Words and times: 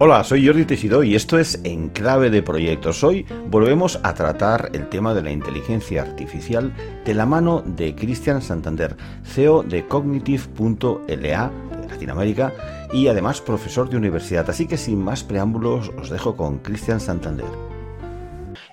Hola, 0.00 0.22
soy 0.22 0.46
Jordi 0.46 0.64
Teixidó 0.64 1.02
y 1.02 1.16
esto 1.16 1.40
es 1.40 1.60
En 1.64 1.88
Clave 1.88 2.30
de 2.30 2.40
Proyectos. 2.40 3.02
Hoy 3.02 3.26
volvemos 3.50 3.98
a 4.04 4.14
tratar 4.14 4.70
el 4.72 4.88
tema 4.88 5.12
de 5.12 5.22
la 5.22 5.32
inteligencia 5.32 6.02
artificial 6.02 6.72
de 7.04 7.14
la 7.14 7.26
mano 7.26 7.64
de 7.66 7.96
Cristian 7.96 8.40
Santander, 8.40 8.96
CEO 9.24 9.64
de 9.64 9.88
Cognitive.la 9.88 11.50
de 11.80 11.88
Latinoamérica 11.88 12.52
y 12.92 13.08
además 13.08 13.40
profesor 13.40 13.90
de 13.90 13.96
universidad. 13.96 14.48
Así 14.48 14.68
que 14.68 14.76
sin 14.76 15.02
más 15.02 15.24
preámbulos 15.24 15.90
os 16.00 16.10
dejo 16.10 16.36
con 16.36 16.58
Cristian 16.58 17.00
Santander. 17.00 17.67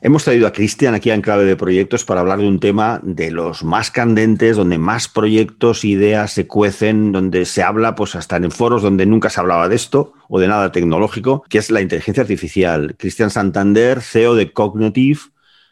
Hemos 0.05 0.23
traído 0.23 0.45
a 0.45 0.53
Cristian 0.53 0.93
aquí 0.93 1.09
en 1.09 1.23
Clave 1.23 1.45
de 1.45 1.55
Proyectos 1.55 2.05
para 2.05 2.21
hablar 2.21 2.37
de 2.37 2.47
un 2.47 2.59
tema 2.59 2.99
de 3.01 3.31
los 3.31 3.63
más 3.63 3.89
candentes, 3.89 4.55
donde 4.55 4.77
más 4.77 5.07
proyectos, 5.07 5.83
ideas 5.83 6.31
se 6.31 6.45
cuecen, 6.45 7.11
donde 7.11 7.45
se 7.45 7.63
habla, 7.63 7.95
pues 7.95 8.13
hasta 8.13 8.35
en 8.37 8.51
foros 8.51 8.83
donde 8.83 9.07
nunca 9.07 9.31
se 9.31 9.39
hablaba 9.39 9.67
de 9.67 9.75
esto 9.75 10.13
o 10.29 10.39
de 10.39 10.47
nada 10.47 10.71
tecnológico, 10.71 11.43
que 11.49 11.57
es 11.57 11.71
la 11.71 11.81
inteligencia 11.81 12.21
artificial. 12.21 12.95
Cristian 12.99 13.31
Santander, 13.31 13.99
CEO 13.99 14.35
de 14.35 14.53
Cognitive 14.53 15.21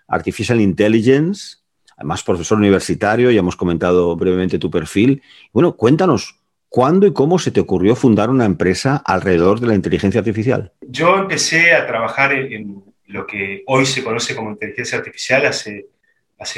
Artificial 0.08 0.60
Intelligence, 0.60 1.58
además 1.96 2.24
profesor 2.24 2.58
universitario, 2.58 3.30
ya 3.30 3.38
hemos 3.38 3.56
comentado 3.56 4.16
brevemente 4.16 4.58
tu 4.58 4.72
perfil. 4.72 5.22
Bueno, 5.52 5.74
cuéntanos, 5.74 6.40
¿cuándo 6.70 7.06
y 7.06 7.14
cómo 7.14 7.38
se 7.38 7.52
te 7.52 7.60
ocurrió 7.60 7.96
fundar 7.96 8.32
una 8.32 8.46
empresa 8.46 8.96
alrededor 9.06 9.60
de 9.60 9.68
la 9.68 9.76
inteligencia 9.76 10.22
artificial? 10.22 10.72
Yo 10.82 11.18
empecé 11.18 11.76
a 11.76 11.86
trabajar 11.86 12.34
en 12.34 12.93
lo 13.08 13.26
que 13.28 13.64
hoy 13.68 13.86
se 13.86 14.04
conoce 14.04 14.36
como 14.36 14.52
inteligencia 14.52 14.98
artificial 14.98 15.46
hace, 15.46 15.88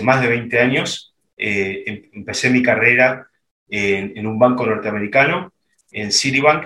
más 0.04 0.22
de 0.22 0.28
20 0.28 0.60
años. 0.60 1.14
Eh, 1.38 1.84
em, 1.86 2.10
empecé 2.14 2.50
mi 2.50 2.64
carrera 2.64 3.28
en, 3.70 4.26
un 4.28 4.40
banco 4.40 4.66
norteamericano, 4.66 5.54
en 5.92 6.12
Citibank, 6.12 6.66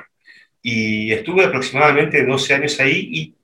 y 0.61 1.11
estuve 1.11 1.45
aproximadamente 1.45 2.25
12 2.25 2.53
años 2.55 2.79
ahí 2.79 3.09
y 3.11 3.35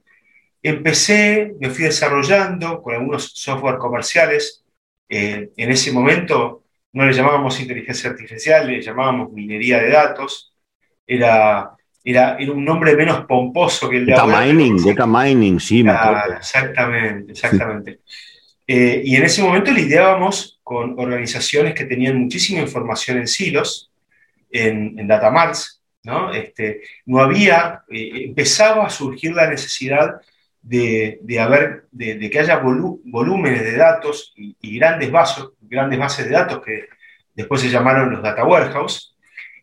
empecé, 0.62 1.56
me 1.60 1.70
fui 1.70 1.86
desarrollando 1.86 2.82
con 2.82 2.96
algunos 2.96 3.32
software 3.34 3.78
comerciales. 3.78 4.64
Eh, 5.08 5.52
en 5.56 5.72
ese 5.72 5.92
momento 5.92 6.64
no 6.94 7.06
le 7.06 7.14
llamábamos 7.14 7.60
inteligencia 7.60 8.10
artificial, 8.10 8.68
le 8.68 8.82
llamábamos 8.82 9.32
minería 9.32 9.80
de 9.80 9.90
datos. 9.90 10.54
Era 11.08 11.76
era, 12.06 12.38
un 12.40 12.64
nombre 12.64 12.96
menos 12.96 13.26
pomposo 13.26 13.90
que 13.90 13.98
el 13.98 14.06
de 14.06 14.14
data 14.14 14.28
Mining, 14.28 14.78
data 14.84 15.08
mining, 15.08 15.60
sí, 15.60 15.84
me 15.84 15.92
acuerdo. 15.92 16.38
Exactamente, 16.38 17.32
exactamente. 17.32 18.00
Eh, 18.68 19.02
y 19.04 19.16
en 19.16 19.24
ese 19.24 19.42
momento 19.44 19.72
lidiábamos 19.72 20.60
con 20.64 21.00
organizaciones 21.00 21.74
que 21.74 21.86
tenían 21.86 22.18
muchísima 22.18 22.62
información 22.62 23.18
en 23.18 23.28
silos, 23.28 23.92
en, 24.52 24.98
en 25.00 25.08
Datamarts, 25.08 25.82
¿no? 26.04 26.32
Este, 26.32 26.82
no 27.06 27.20
había, 27.20 27.84
eh, 27.90 28.26
empezaba 28.28 28.86
a 28.86 28.90
surgir 28.90 29.34
la 29.34 29.50
necesidad 29.50 30.22
de, 30.62 31.20
de 31.22 31.40
haber, 31.40 31.86
de, 31.92 32.30
que 32.30 32.40
haya 32.40 32.58
volúmenes 32.58 33.64
de 33.64 33.78
datos 33.78 34.34
y, 34.36 34.56
y, 34.62 34.78
grandes, 34.78 35.12
vasos, 35.12 35.54
grandes 35.62 36.00
bases 36.00 36.26
de 36.26 36.32
datos 36.32 36.62
que 36.64 36.86
después 37.34 37.62
se 37.62 37.70
llamaron 37.70 38.12
los 38.12 38.24
data 38.24 38.46
warehouse, 38.46 39.15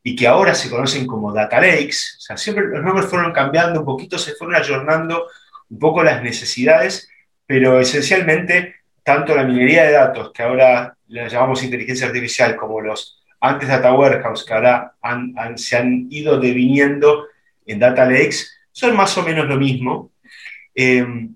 y 0.03 0.17
que 0.17 0.27
ahora 0.27 0.55
se 0.55 0.69
conocen 0.69 1.07
como 1.07 1.33
data 1.33 1.61
lakes. 1.61 2.17
O 2.19 2.21
sea, 2.21 2.37
siempre 2.37 2.67
los 2.67 2.83
nombres 2.83 3.07
fueron 3.07 3.33
cambiando 3.33 3.81
un 3.81 3.87
poquito, 3.87 4.19
se 4.19 4.35
fueron 4.35 4.57
ayornando 4.57 5.29
un 5.71 5.79
poco 5.79 6.03
las 6.03 6.23
necesidades, 6.23 7.09
pero 7.47 7.81
esencialmente 7.81 8.77
tanto 9.05 9.35
la 9.35 9.45
minería 9.45 9.85
de 9.85 9.93
datos, 9.93 10.33
que 10.33 10.43
ahora 10.43 10.97
la 11.09 11.29
llamamos 11.29 11.63
inteligencia 11.63 12.07
artificial, 12.07 12.57
como 12.57 12.81
los 12.81 13.21
antes 13.41 13.69
data 13.69 13.93
warehouse, 13.93 14.45
que 14.45 14.55
ahora 14.55 14.95
se 15.57 15.77
han 15.77 16.07
ido 16.11 16.39
deviniendo 16.39 17.27
en 17.67 17.81
data 17.81 18.05
lakes, 18.05 18.53
son 18.71 18.97
más 18.97 19.17
o 19.19 19.23
menos 19.23 19.47
lo 19.47 19.57
mismo. 19.57 20.13
Em, 20.75 21.35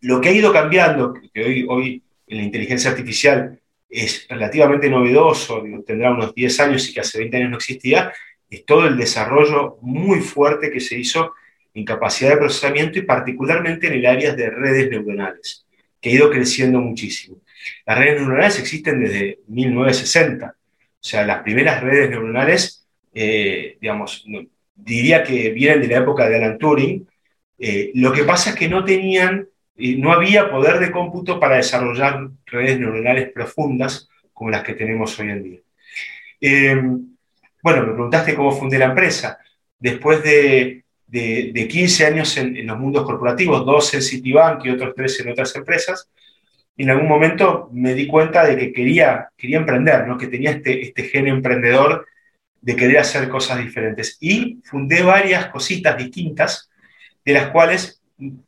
lo 0.00 0.20
que 0.20 0.28
ha 0.28 0.32
ido 0.32 0.52
cambiando, 0.52 1.14
que 1.14 1.66
hoy 1.68 2.02
en 2.28 2.38
la 2.38 2.44
inteligencia 2.44 2.90
artificial 2.90 3.60
es 3.92 4.26
relativamente 4.26 4.88
novedoso, 4.88 5.62
tendrá 5.86 6.12
unos 6.12 6.34
10 6.34 6.60
años 6.60 6.88
y 6.88 6.94
que 6.94 7.00
hace 7.00 7.18
20 7.18 7.36
años 7.36 7.50
no 7.50 7.56
existía, 7.58 8.12
es 8.48 8.64
todo 8.64 8.86
el 8.86 8.96
desarrollo 8.96 9.76
muy 9.82 10.20
fuerte 10.20 10.70
que 10.70 10.80
se 10.80 10.98
hizo 10.98 11.34
en 11.74 11.84
capacidad 11.84 12.30
de 12.30 12.38
procesamiento 12.38 12.98
y 12.98 13.02
particularmente 13.02 13.86
en 13.86 13.94
el 13.94 14.06
área 14.06 14.34
de 14.34 14.48
redes 14.48 14.90
neuronales, 14.90 15.66
que 16.00 16.10
ha 16.10 16.12
ido 16.14 16.30
creciendo 16.30 16.80
muchísimo. 16.80 17.38
Las 17.86 17.98
redes 17.98 18.20
neuronales 18.20 18.58
existen 18.58 18.98
desde 18.98 19.40
1960, 19.48 20.46
o 20.46 20.54
sea, 20.98 21.26
las 21.26 21.42
primeras 21.42 21.82
redes 21.82 22.08
neuronales, 22.08 22.86
eh, 23.12 23.76
digamos, 23.78 24.24
diría 24.74 25.22
que 25.22 25.50
vienen 25.50 25.82
de 25.82 25.88
la 25.88 25.98
época 25.98 26.28
de 26.28 26.36
Alan 26.36 26.58
Turing, 26.58 27.06
eh, 27.58 27.90
lo 27.94 28.12
que 28.12 28.24
pasa 28.24 28.50
es 28.50 28.56
que 28.56 28.68
no 28.68 28.84
tenían 28.84 29.48
no 29.76 30.12
había 30.12 30.50
poder 30.50 30.78
de 30.78 30.90
cómputo 30.90 31.40
para 31.40 31.56
desarrollar 31.56 32.28
redes 32.46 32.78
neuronales 32.78 33.30
profundas 33.32 34.08
como 34.32 34.50
las 34.50 34.62
que 34.62 34.74
tenemos 34.74 35.18
hoy 35.18 35.30
en 35.30 35.42
día. 35.42 35.58
Eh, 36.40 36.82
bueno, 37.62 37.82
me 37.82 37.92
preguntaste 37.92 38.34
cómo 38.34 38.52
fundé 38.52 38.78
la 38.78 38.86
empresa. 38.86 39.38
Después 39.78 40.22
de, 40.22 40.84
15 41.08 42.06
años 42.06 42.36
en, 42.36 42.66
los 42.66 42.78
mundos 42.78 43.04
corporativos, 43.04 43.64
dos 43.64 43.94
en 43.94 44.02
Citibank 44.02 44.64
y 44.64 44.70
otros 44.70 44.94
tres 44.96 45.20
en 45.20 45.30
otras 45.30 45.54
empresas, 45.54 46.08
en 46.76 46.90
algún 46.90 47.08
momento 47.08 47.68
me 47.72 47.94
di 47.94 48.06
cuenta 48.06 48.44
de 48.44 48.56
que 48.56 48.72
quería, 48.72 49.28
quería 49.36 49.58
emprender, 49.58 50.06
¿no? 50.08 50.16
que 50.18 50.26
tenía 50.26 50.50
este, 50.50 50.82
este 50.82 51.04
gen 51.04 51.28
emprendedor 51.28 52.06
de 52.60 52.76
querer 52.76 52.98
hacer 52.98 53.28
cosas 53.28 53.58
diferentes. 53.58 54.16
Y 54.20 54.60
fundé 54.64 55.02
varias 55.02 55.46
cositas 55.46 55.96
distintas, 55.96 56.70
de 57.24 57.32
las 57.32 57.50
cuales 57.50 58.01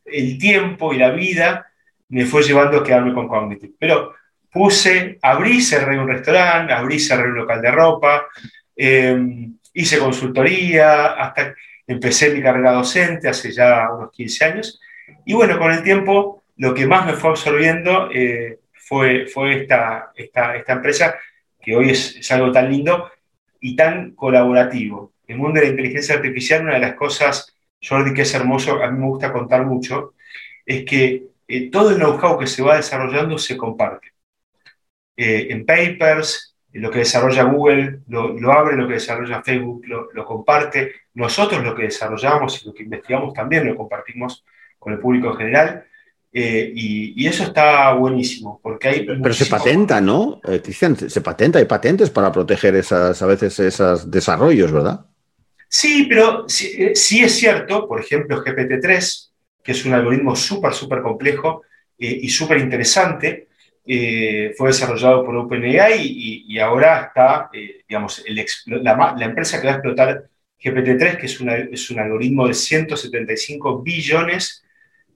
el 0.04 0.38
tiempo 0.38 0.92
y 0.92 0.98
la 0.98 1.10
vida 1.10 1.66
me 2.08 2.26
fue 2.26 2.42
llevando 2.42 2.78
a 2.78 2.84
quedarme 2.84 3.14
con 3.14 3.28
Cognitive. 3.28 3.74
Pero 3.78 4.14
puse, 4.50 5.18
abrí, 5.22 5.60
cerré 5.60 5.98
un 5.98 6.08
restaurante, 6.08 6.72
abrí, 6.72 6.98
cerré 6.98 7.28
un 7.28 7.36
local 7.36 7.60
de 7.60 7.70
ropa, 7.70 8.26
em, 8.76 9.56
hice 9.72 9.98
consultoría, 9.98 11.06
hasta 11.12 11.54
empecé 11.86 12.32
mi 12.32 12.42
carrera 12.42 12.72
docente 12.72 13.28
hace 13.28 13.50
ya 13.52 13.88
unos 13.90 14.12
15 14.12 14.44
años. 14.44 14.80
Y 15.24 15.34
bueno, 15.34 15.58
con 15.58 15.72
el 15.72 15.82
tiempo 15.82 16.44
lo 16.56 16.72
que 16.72 16.86
más 16.86 17.04
me 17.06 17.14
fue 17.14 17.30
absorbiendo 17.30 18.08
eh, 18.12 18.60
fue, 18.72 19.26
fue 19.26 19.62
esta, 19.62 20.12
esta, 20.14 20.56
esta, 20.56 20.72
empresa, 20.72 21.18
que 21.60 21.74
hoy 21.74 21.91
es, 21.91 22.16
es 22.16 22.30
algo 22.30 22.52
tan 22.52 22.70
lindo 22.70 23.10
y 23.60 23.74
tan 23.74 24.12
colaborativo. 24.12 25.12
El 25.26 25.38
mundo 25.38 25.58
de 25.58 25.66
la 25.66 25.70
inteligencia 25.70 26.14
artificial, 26.14 26.62
una 26.62 26.74
de 26.74 26.80
las 26.80 26.94
cosas 26.94 27.53
Jordi, 27.87 28.15
que 28.15 28.22
es 28.22 28.34
hermoso, 28.34 28.83
a 28.83 28.91
mí 28.91 28.99
me 28.99 29.06
gusta 29.06 29.33
contar 29.33 29.67
mucho, 29.67 30.15
es 30.65 30.84
que 30.84 31.27
eh, 31.47 31.71
todo 31.71 31.91
el 31.91 31.97
know-how 31.97 32.39
que 32.39 32.47
se 32.47 32.62
va 32.62 32.77
desarrollando 32.77 33.39
se 33.39 33.56
comparte. 33.56 34.12
Eh, 35.17 35.49
en 35.50 35.65
papers, 35.65 36.56
lo 36.72 36.91
que 36.91 37.00
desarrolla 37.00 37.45
Google 37.45 38.00
lo, 38.09 38.53
abre, 38.53 38.77
lo 38.77 38.89
que 38.89 38.95
desarrolla 38.95 39.43
Facebook 39.43 39.84
lo, 39.87 40.25
comparte. 40.25 40.93
Nosotros 41.15 41.62
lo 41.62 41.75
que 41.75 41.84
desarrollamos 41.84 42.62
y 42.62 42.67
lo 42.67 42.75
que 42.75 42.83
investigamos 42.83 43.33
también 43.33 43.67
lo 43.67 43.77
compartimos 43.77 44.45
con 44.78 44.93
el 44.93 44.99
público 44.99 45.28
en 45.28 45.37
general. 45.37 45.84
Eh, 46.33 46.72
y, 46.75 47.27
eso 47.28 47.45
está 47.45 47.93
buenísimo, 47.93 48.59
porque 48.61 48.89
hay... 48.89 49.06
Pero 49.06 49.33
se 49.33 49.47
patenta, 49.47 50.01
¿no? 50.01 50.41
Cristian, 50.43 50.97
se 50.97 51.21
patenta, 51.21 51.61
hay 51.61 51.66
patentes 51.66 52.11
para 52.11 52.33
proteger 52.33 52.75
esas, 52.75 53.22
a 53.22 53.27
veces 53.27 53.61
esos 53.61 54.11
desarrollos, 54.11 54.72
¿verdad? 54.72 55.06
Sí, 55.76 56.06
pero 56.08 56.48
sí, 56.48 56.94
es 57.24 57.36
cierto, 57.36 57.88
por 57.88 58.00
ejemplo, 58.00 58.44
GPT-3, 58.44 59.32
que 59.60 59.72
es 59.72 59.84
un 59.84 59.92
algoritmo 59.92 60.36
súper, 60.36 60.72
súper 60.72 61.02
complejo 61.02 61.62
eh, 61.98 62.16
y 62.22 62.28
súper 62.28 62.58
interesante, 62.58 63.48
eh, 63.84 64.54
fue 64.56 64.68
desarrollado 64.68 65.24
por 65.24 65.34
OpenAI 65.34 66.00
y, 66.00 66.58
ahora 66.60 67.06
está, 67.08 67.50
eh, 67.52 67.82
digamos, 67.88 68.22
la, 68.68 69.16
empresa 69.20 69.60
que 69.60 69.66
va 69.66 69.72
a 69.72 69.76
explotar 69.78 70.30
GPT-3, 70.62 71.18
que 71.18 71.26
es, 71.26 71.41
es 71.72 71.91
un 71.91 71.98
algoritmo 71.98 72.47
de 72.47 72.54
175 72.54 73.82
billones 73.82 74.65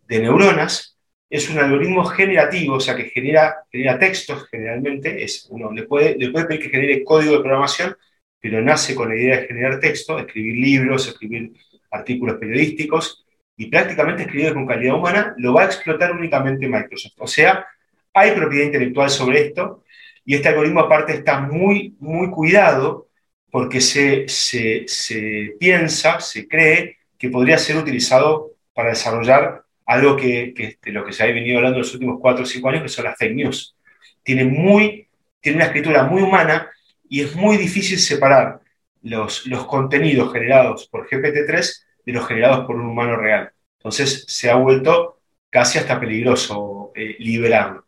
de 0.09 0.19
neuronas, 0.19 0.99
es 1.31 1.49
un 1.51 1.61
algoritmo 1.61 2.05
generativo, 2.05 2.75
o 2.75 2.81
sea, 2.81 2.97
que 2.97 3.05
genera, 3.11 3.59
genera 3.71 3.97
textos 3.97 4.49
generalmente, 4.51 5.23
es, 5.23 5.47
uno 5.51 5.71
le 5.71 5.85
puede, 5.85 6.17
le 6.19 6.31
puede 6.31 6.47
pedir 6.47 6.63
que 6.63 6.71
genere 6.71 7.05
código 7.05 7.35
de 7.35 7.41
programación, 7.43 7.97
pero 8.41 8.63
nace 8.63 8.95
con 8.95 9.09
la 9.09 9.17
idea 9.17 9.41
de 9.41 9.47
generar 9.47 9.81
texto, 9.81 10.19
escribir 10.19 10.57
libros, 10.57 11.09
escribir 11.09 11.53
artículos 11.91 12.37
periodísticos, 12.37 13.25
y 13.57 13.67
prácticamente 13.67 14.23
escribido 14.23 14.55
con 14.55 14.67
calidad 14.67 14.95
humana, 14.95 15.35
lo 15.37 15.53
va 15.53 15.63
a 15.63 15.67
explotar 15.67 16.13
únicamente 16.13 16.69
Microsoft. 16.69 17.15
O 17.19 17.27
sea, 17.27 17.67
hay 18.15 18.31
propiedad 18.31 18.67
intelectual 18.67 19.11
sobre 19.11 19.47
esto, 19.47 19.83
y 20.25 20.35
este 20.35 20.49
algoritmo 20.49 20.81
aparte 20.81 21.15
está 21.15 21.41
muy, 21.41 21.97
muy 21.99 22.31
cuidado 22.31 23.09
porque 23.51 23.81
se, 23.81 24.29
se, 24.29 24.85
se 24.87 25.57
piensa, 25.59 26.21
se 26.21 26.47
cree 26.47 26.99
que 27.19 27.31
podría 27.31 27.59
ser 27.59 27.77
utilizado 27.77 28.53
para 28.75 28.91
desarrollar 28.91 29.63
algo 29.87 30.17
que, 30.17 30.53
que 30.55 30.65
este, 30.65 30.93
lo 30.93 31.05
que 31.05 31.13
se 31.13 31.23
ha 31.23 31.27
venido 31.27 31.57
hablando 31.57 31.79
en 31.79 31.83
los 31.83 31.95
últimos 31.95 32.19
cuatro 32.21 32.45
o 32.45 32.47
cinco 32.47 32.69
años, 32.69 32.83
que 32.83 32.89
son 32.89 33.07
las 33.07 33.17
fake 33.17 33.35
news. 33.35 33.75
Tiene, 34.23 34.45
muy, 34.45 35.09
tiene 35.41 35.57
una 35.57 35.65
escritura 35.65 36.05
muy 36.05 36.23
humana 36.23 36.71
y 37.09 37.23
es 37.23 37.35
muy 37.35 37.57
difícil 37.57 37.99
separar 37.99 38.61
los, 39.03 39.47
los 39.47 39.67
contenidos 39.67 40.33
generados 40.33 40.89
por 40.89 41.09
GPT-3 41.09 41.83
de 42.05 42.13
los 42.13 42.27
generados 42.27 42.67
por 42.67 42.77
un 42.77 42.87
humano 42.87 43.17
real. 43.17 43.51
Entonces 43.79 44.25
se 44.29 44.51
ha 44.51 44.57
vuelto 44.57 45.21
casi 45.51 45.79
hasta 45.79 46.01
peligroso 46.01 46.93
eh, 46.95 47.17
liberarlo. 47.19 47.87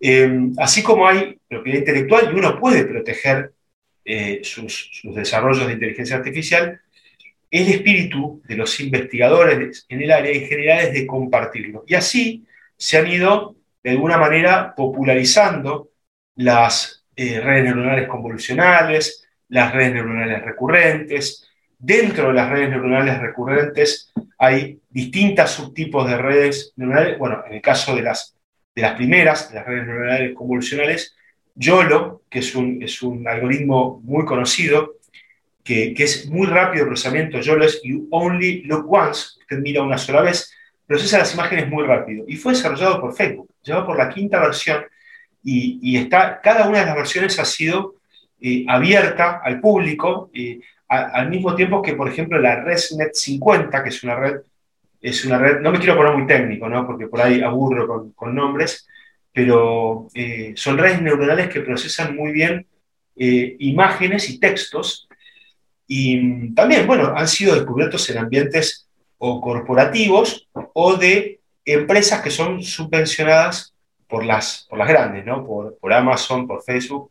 Em, 0.00 0.52
así 0.58 0.82
como 0.82 1.06
hay 1.06 1.38
propiedad 1.48 1.78
intelectual 1.78 2.30
y 2.30 2.38
uno 2.38 2.58
puede 2.58 2.84
proteger 2.84 3.52
eh, 4.04 4.40
sus, 4.42 4.90
sus, 4.92 5.14
desarrollos 5.14 5.66
de 5.66 5.74
inteligencia 5.74 6.16
artificial, 6.16 6.80
el 7.50 7.68
espíritu 7.68 8.42
de 8.46 8.56
los 8.56 8.78
investigadores 8.80 9.86
en 9.88 10.02
el 10.02 10.10
área 10.10 10.32
en 10.32 10.46
general 10.46 10.80
es 10.80 10.92
de 10.92 11.06
compartirlo. 11.06 11.84
Y 11.86 11.94
así 11.94 12.44
se 12.76 12.98
han 12.98 13.06
ido, 13.06 13.56
de 13.82 13.90
alguna 13.90 14.18
manera, 14.18 14.74
popularizando 14.74 15.90
las 16.34 17.03
eh, 17.16 17.40
redes 17.40 17.64
neuronales 17.64 18.08
convolucionales, 18.08 19.26
las 19.48 19.72
redes 19.72 19.94
neuronales 19.94 20.42
recurrentes. 20.42 21.48
Dentro 21.78 22.28
de 22.28 22.34
las 22.34 22.50
redes 22.50 22.70
neuronales 22.70 23.20
recurrentes 23.20 24.12
hay 24.38 24.80
distintos 24.88 25.50
subtipos 25.50 26.08
de 26.08 26.18
redes 26.18 26.72
neuronales. 26.76 27.18
Bueno, 27.18 27.44
en 27.46 27.54
el 27.54 27.62
caso 27.62 27.94
de 27.94 28.02
las, 28.02 28.36
de 28.74 28.82
las 28.82 28.94
primeras, 28.94 29.52
las 29.52 29.64
redes 29.66 29.86
neuronales 29.86 30.34
convolucionales, 30.34 31.14
YOLO, 31.54 32.22
que 32.28 32.40
es 32.40 32.54
un, 32.54 32.82
es 32.82 33.02
un 33.02 33.26
algoritmo 33.28 34.00
muy 34.02 34.24
conocido, 34.24 34.94
que, 35.62 35.94
que, 35.94 36.04
es 36.04 36.26
muy 36.26 36.46
rápido 36.46 36.82
el 36.82 36.88
procesamiento, 36.88 37.40
YOLO 37.40 37.64
es 37.64 37.80
You 37.82 38.08
Only 38.10 38.62
Look 38.64 38.92
Once, 38.92 39.38
usted 39.40 39.58
mira 39.58 39.82
una 39.82 39.96
sola 39.96 40.20
vez, 40.20 40.52
procesa 40.86 41.18
las 41.18 41.32
imágenes 41.32 41.68
muy 41.68 41.84
rápido. 41.84 42.24
Y 42.28 42.36
fue 42.36 42.52
desarrollado 42.52 43.00
por 43.00 43.14
Facebook, 43.14 43.48
lleva 43.62 43.86
por 43.86 43.96
la 43.96 44.10
quinta 44.10 44.40
versión 44.40 44.84
y, 45.44 45.96
está, 45.98 46.40
cada 46.40 46.66
una 46.68 46.80
de 46.80 46.86
las 46.86 46.96
versiones 46.96 47.38
ha 47.38 47.44
sido 47.44 47.96
eh, 48.40 48.64
abierta 48.66 49.40
al 49.44 49.60
público, 49.60 50.30
eh, 50.32 50.60
al 50.88 51.28
mismo 51.28 51.54
tiempo 51.54 51.82
que, 51.82 51.94
por 51.94 52.08
ejemplo, 52.08 52.38
la 52.38 52.62
ResNet 52.62 53.14
50, 53.14 53.82
que 53.82 53.88
es 53.88 54.02
una 54.04 54.16
red, 54.16 54.40
es 55.02 55.24
una 55.24 55.38
red, 55.38 55.60
no 55.60 55.70
me 55.70 55.78
quiero 55.78 55.96
poner 55.96 56.14
muy 56.14 56.26
técnico, 56.26 56.68
¿no? 56.68 56.86
porque 56.86 57.08
por 57.08 57.20
ahí 57.20 57.42
aburro 57.42 58.12
con, 58.14 58.34
nombres, 58.34 58.86
pero 59.32 60.08
eh, 60.14 60.54
son 60.56 60.78
redes 60.78 61.02
neuronales 61.02 61.48
que 61.48 61.60
procesan 61.60 62.16
muy 62.16 62.32
bien 62.32 62.66
imágenes 63.16 64.28
y 64.28 64.40
textos. 64.40 65.08
Y 65.86 66.52
también, 66.54 66.86
bueno, 66.86 67.12
han 67.16 67.28
sido 67.28 67.54
descubiertos 67.54 68.08
en 68.10 68.18
ambientes 68.18 68.88
o 69.18 69.40
corporativos 69.40 70.48
o 70.72 70.96
de 70.96 71.40
empresas 71.64 72.22
que 72.22 72.30
son 72.30 72.62
subvencionadas 72.62 73.73
por 74.14 74.24
las, 74.24 74.64
por 74.70 74.78
las 74.78 74.86
grandes, 74.86 75.26
¿no? 75.26 75.44
Por, 75.44 75.76
por 75.76 75.92
Amazon, 75.92 76.46
por 76.46 76.62
Facebook, 76.62 77.10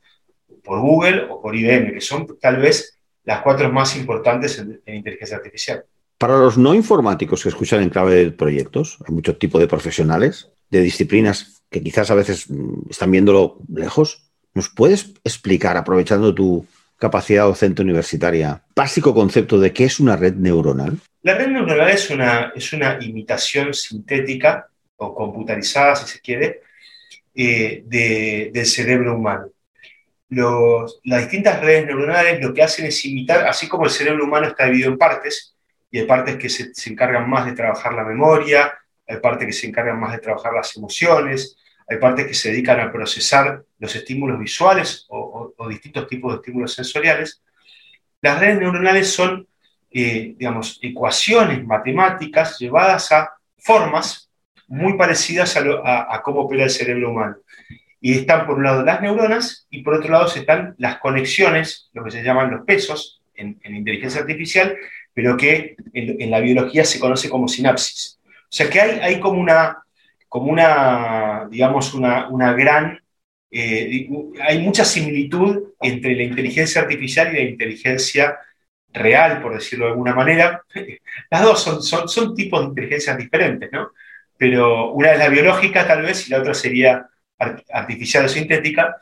por 0.64 0.80
Google 0.80 1.28
o 1.30 1.42
por 1.42 1.54
IBM, 1.54 1.94
que 1.96 2.00
son 2.00 2.26
tal 2.40 2.62
vez 2.62 2.98
las 3.26 3.42
cuatro 3.42 3.70
más 3.70 3.98
importantes 3.98 4.58
en, 4.58 4.82
inteligencia 4.86 5.36
artificial. 5.36 5.84
Para 6.18 6.38
los 6.38 6.58
no 6.58 6.74
informáticos 6.74 7.44
que 7.44 7.50
escuchan 7.50 7.84
en 7.84 7.90
clave 7.90 8.16
de 8.16 8.32
proyectos, 8.32 9.00
hay 9.06 9.14
muchos 9.14 9.38
tipos 9.38 9.60
de 9.60 9.68
profesionales, 9.68 10.50
de 10.70 10.80
disciplinas 10.80 11.62
que 11.70 11.84
quizás 11.84 12.10
a 12.10 12.16
veces 12.16 12.50
mm, 12.50 12.90
están 12.90 13.12
viéndolo 13.12 13.58
lejos. 13.68 14.32
¿Nos 14.54 14.70
puedes 14.70 15.14
explicar, 15.26 15.76
aprovechando 15.76 16.34
tu 16.34 16.66
capacidad 16.98 17.44
docente 17.44 17.82
universitaria, 17.82 18.64
básico 18.74 19.14
concepto 19.14 19.60
de 19.60 19.74
qué 19.74 19.84
es 19.84 20.00
una 20.00 20.16
red 20.16 20.36
neuronal? 20.36 21.00
La 21.22 21.36
red 21.36 21.50
neuronal 21.50 21.90
es 21.90 22.10
una, 22.10 22.54
es 22.56 22.72
una 22.72 22.98
imitación 23.02 23.74
sintética 23.74 24.70
o 24.96 25.14
computarizada, 25.14 25.98
si 25.98 26.08
se 26.08 26.22
quiere, 26.22 26.62
eh, 27.36 27.84
del 27.86 28.66
cerebro 28.66 29.16
humano. 29.16 29.48
las 30.30 31.22
distintas 31.22 31.62
redes 31.62 31.86
neuronales 31.88 32.40
lo 32.42 32.54
que 32.54 32.64
hacen 32.64 32.86
es 32.86 33.04
imitar, 33.06 33.48
así 33.48 33.68
como 33.68 33.86
el 33.86 33.92
cerebro 33.92 34.26
humano 34.26 34.48
está 34.48 34.66
dividido 34.66 34.92
en 34.92 34.98
partes, 34.98 35.56
y 35.90 36.00
hay 36.00 36.06
partes 36.06 36.38
que 36.38 36.50
se, 36.50 36.72
encargan 36.90 37.30
más 37.30 37.46
de 37.46 37.54
trabajar 37.54 37.94
la 37.94 38.04
memoria, 38.04 38.74
hay 39.08 39.18
partes 39.18 39.48
que 39.48 39.54
se 39.54 39.68
encargan 39.68 40.00
más 40.00 40.12
de 40.12 40.20
trabajar 40.20 40.54
las 40.54 40.76
emociones, 40.76 41.58
hay 41.88 41.98
partes 41.98 42.28
que 42.28 42.34
se 42.34 42.50
dedican 42.50 42.80
a 42.80 42.92
procesar 42.92 43.64
los 43.80 43.96
estímulos 43.96 44.40
visuales 44.40 45.06
o, 45.10 45.54
distintos 45.70 46.08
tipos 46.08 46.34
de 46.34 46.38
estímulos 46.38 46.74
sensoriales. 46.74 47.42
Las 48.22 48.40
redes 48.40 48.60
neuronales 48.60 49.12
son, 49.12 49.48
eh, 49.92 50.34
digamos, 50.38 50.80
ecuaciones 50.82 51.64
matemáticas 51.66 52.58
llevadas 52.60 53.12
a 53.12 53.34
formas 53.58 54.30
muy 54.74 54.98
parecidas 54.98 55.56
a, 55.56 56.22
cómo 56.24 56.42
opera 56.42 56.64
el 56.64 56.70
cerebro 56.72 57.12
humano. 57.12 57.38
Y 58.02 58.18
están 58.18 58.48
por 58.48 58.58
un 58.58 58.64
lado 58.64 58.84
las 58.84 59.02
neuronas 59.02 59.68
y 59.70 59.84
por 59.84 59.94
otro 59.94 60.12
lado 60.12 60.26
están 60.26 60.74
las 60.80 60.98
conexiones, 60.98 61.90
lo 61.94 62.04
que 62.04 62.10
se 62.10 62.24
llaman 62.24 62.50
los 62.50 62.66
pesos 62.66 63.22
en, 63.36 63.60
inteligencia 63.64 64.22
artificial, 64.22 64.76
pero 65.14 65.38
que 65.38 65.76
en, 65.94 66.32
la 66.32 66.40
biología 66.40 66.84
se 66.86 67.00
conoce 67.00 67.30
como 67.30 67.48
sinapsis. 67.48 68.20
O 68.26 68.56
sea 68.56 68.68
que 68.68 68.82
hay, 68.82 69.00
hay 69.00 69.20
como 69.20 69.40
una, 69.40 69.84
como 70.28 70.52
una, 70.52 71.48
digamos, 71.52 71.94
una, 71.94 72.28
una 72.30 72.54
gran, 72.54 73.00
eh, 73.52 74.10
hay 74.42 74.60
mucha 74.60 74.84
similitud 74.84 75.74
entre 75.82 76.16
la 76.16 76.24
inteligencia 76.24 76.82
artificial 76.82 77.32
y 77.32 77.38
la 77.38 77.50
inteligencia 77.50 78.40
real, 78.92 79.40
por 79.40 79.54
decirlo 79.54 79.86
de 79.86 79.92
alguna 79.92 80.16
manera. 80.16 80.64
Las 81.30 81.44
dos 81.44 81.62
son, 81.62 82.10
son 82.10 82.36
tipos 82.36 82.60
de 82.62 82.68
inteligencias 82.70 83.18
diferentes, 83.18 83.72
¿no? 83.72 83.92
Pero 84.44 84.92
una 84.92 85.14
es 85.14 85.20
la 85.20 85.30
biológica 85.30 85.88
tal 85.88 86.02
vez 86.02 86.28
y 86.28 86.32
la 86.32 86.40
otra 86.40 86.54
sería 86.54 87.08
artificial 87.72 88.26
o 88.26 88.28
sintética, 88.28 88.98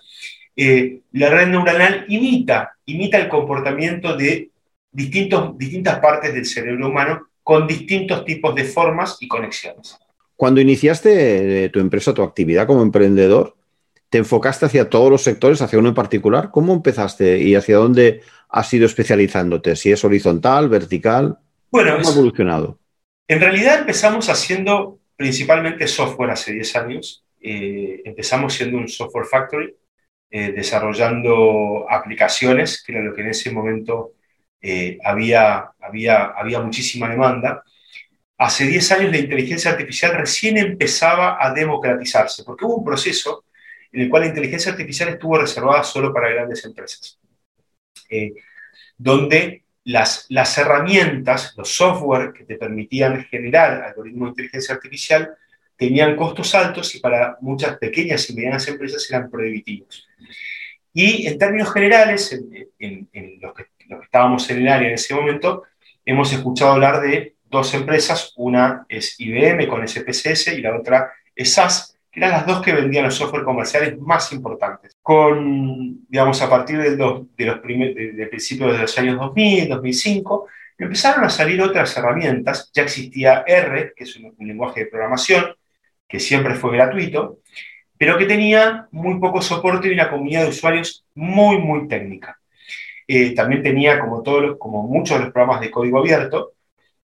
eh, 0.56 1.00
la 1.14 1.32
red 1.32 1.48
neuronal 1.48 2.06
imita, 2.10 2.78
imita 2.86 3.18
el 3.18 3.28
comportamiento 3.28 4.16
de 4.16 4.52
distintos, 4.92 5.58
distintas 5.58 5.98
partes 5.98 6.32
del 6.32 6.46
cerebro 6.46 6.90
humano 6.90 7.30
con 7.42 7.66
distintos 7.66 8.24
tipos 8.24 8.54
de 8.54 8.66
formas 8.66 9.18
y 9.20 9.28
conexiones. 9.28 9.98
Cuando 10.36 10.62
iniciaste 10.62 11.66
eh, 11.66 11.70
tu 11.70 11.80
empresa, 11.80 12.14
tu 12.14 12.22
actividad 12.22 12.68
como 12.68 12.84
emprendedor, 12.84 13.56
¿te 14.12 14.20
enfocaste 14.20 14.68
hacia 14.68 14.92
todos 14.92 15.10
los 15.10 15.24
sectores, 15.24 15.60
hacia 15.64 15.80
uno 15.80 15.90
en 15.90 15.96
particular? 15.96 16.52
¿Cómo 16.52 16.72
empezaste 16.72 17.40
y 17.40 17.56
hacia 17.56 17.78
dónde 17.78 18.22
has 18.48 18.72
ido 18.76 18.86
especializándote? 18.86 19.76
¿Si 19.76 19.92
es 19.92 20.06
horizontal, 20.06 20.70
vertical? 20.70 21.40
Bueno, 21.72 21.96
¿Cómo 21.96 22.10
ha 22.10 22.12
evolucionado? 22.12 22.78
En 23.28 23.40
realidad 23.40 23.80
empezamos 23.80 24.30
haciendo 24.30 25.01
principalmente 25.22 25.88
software 25.88 26.32
hace 26.32 26.52
10 26.52 26.76
años. 26.78 27.24
Eh, 27.40 28.02
empezamos 28.06 28.56
siendo 28.56 28.78
un 28.80 28.88
software 28.88 29.28
factory, 29.28 29.72
eh, 30.32 30.52
desarrollando 30.52 31.86
aplicaciones, 31.88 32.82
que 32.84 32.92
era 32.94 33.04
lo 33.04 33.14
que 33.14 33.22
en 33.22 33.28
ese 33.28 33.52
momento 33.52 34.14
eh, 34.60 34.98
había, 35.04 35.74
había, 35.80 36.26
había 36.32 36.60
muchísima 36.60 37.08
demanda. 37.08 37.64
Hace 38.36 38.66
10 38.66 38.92
años 38.94 39.12
la 39.12 39.20
inteligencia 39.20 39.70
artificial 39.70 40.14
recién 40.14 40.58
empezaba 40.58 41.38
a 41.40 41.54
democratizarse, 41.54 42.44
porque 42.44 42.66
hubo 42.66 42.78
un 42.78 42.86
proceso 42.86 43.46
en 43.92 44.02
el 44.02 44.10
cual 44.10 44.24
la 44.24 44.30
inteligencia 44.30 44.72
artificial 44.72 45.10
estuvo 45.10 45.38
reservada 45.38 45.84
solo 45.84 46.12
para 46.12 46.32
grandes 46.32 46.66
empresas, 46.66 47.20
donde 48.98 49.61
las, 49.84 50.26
las 50.30 50.58
herramientas, 50.58 51.54
los 51.58 51.70
software 51.76 52.34
que 52.34 52.44
te 52.44 52.56
permitían 52.56 53.24
generar 53.26 53.84
algoritmos 53.84 54.28
de 54.28 54.30
inteligencia 54.30 54.76
artificial 54.76 55.36
tenían 55.76 56.16
costos 56.16 56.54
altos 56.54 56.94
y 56.94 57.00
para 57.00 57.38
muchas 57.42 57.78
pequeñas 57.78 58.30
y 58.30 58.36
medianas 58.36 58.68
empresas 58.68 59.10
eran 59.10 59.32
prohibitivos. 59.32 60.08
Y 60.94 61.26
en 61.26 61.38
términos 61.40 61.74
generales, 61.74 62.40
en, 62.78 63.40
los, 63.42 63.54
que, 63.56 63.66
estábamos 64.04 64.48
en 64.52 64.58
el 64.60 64.68
área 64.68 64.90
en 64.90 64.94
ese 64.94 65.16
momento, 65.16 65.64
hemos 66.06 66.32
escuchado 66.34 66.74
hablar 66.74 67.02
de 67.02 67.36
dos 67.50 67.74
empresas, 67.74 68.34
una 68.36 68.86
es 68.90 69.20
IBM 69.20 69.68
con 69.68 69.88
SPSS 69.88 70.50
y 70.50 70.62
la 70.62 70.78
otra 70.78 71.12
es 71.36 71.54
SAS, 71.54 71.98
que 71.98 72.01
eran 72.14 72.32
las 72.32 72.46
dos 72.46 72.62
que 72.62 72.74
vendían 72.74 73.06
los 73.06 73.16
software 73.16 73.44
comerciales 73.44 73.98
más 74.00 74.32
importantes. 74.34 74.98
Con, 75.02 76.06
digamos, 76.08 76.42
a 76.42 76.50
partir 76.50 76.78
de 76.78 76.98
los, 76.98 77.36
de 77.36 77.46
los 77.46 77.62
de, 77.62 78.28
principios 78.30 78.74
de 78.74 78.80
los 78.80 78.98
años 78.98 79.18
2000, 79.18 79.70
2005, 79.70 80.48
empezaron 80.78 81.24
a 81.24 81.30
salir 81.30 81.62
otras 81.62 81.96
herramientas. 81.96 82.70
Ya 82.74 82.84
existía 82.84 83.44
R, 83.48 83.94
que 83.96 84.04
es 84.04 84.16
un, 84.18 84.36
lenguaje 84.40 84.82
de 84.82 84.86
programación, 84.88 85.56
que 86.08 86.20
siempre 86.20 86.56
fue 86.56 86.76
gratuito, 86.76 87.40
pero 87.98 88.18
que 88.18 88.26
tenía 88.26 88.88
muy 88.92 89.20
poco 89.20 89.42
soporte 89.42 89.88
y 89.88 89.94
una 89.94 90.10
comunidad 90.10 90.44
de 90.44 90.50
usuarios 90.50 91.06
muy, 91.16 91.60
muy 91.60 91.88
técnica. 91.88 92.38
Eh, 93.08 93.34
también 93.34 93.64
tenía, 93.64 94.00
como, 94.00 94.22
todo, 94.22 94.58
como 94.60 94.84
muchos 94.84 95.18
de 95.18 95.26
los 95.26 95.34
programas 95.34 95.62
de 95.62 95.72
código 95.72 96.00
abierto, 96.00 96.54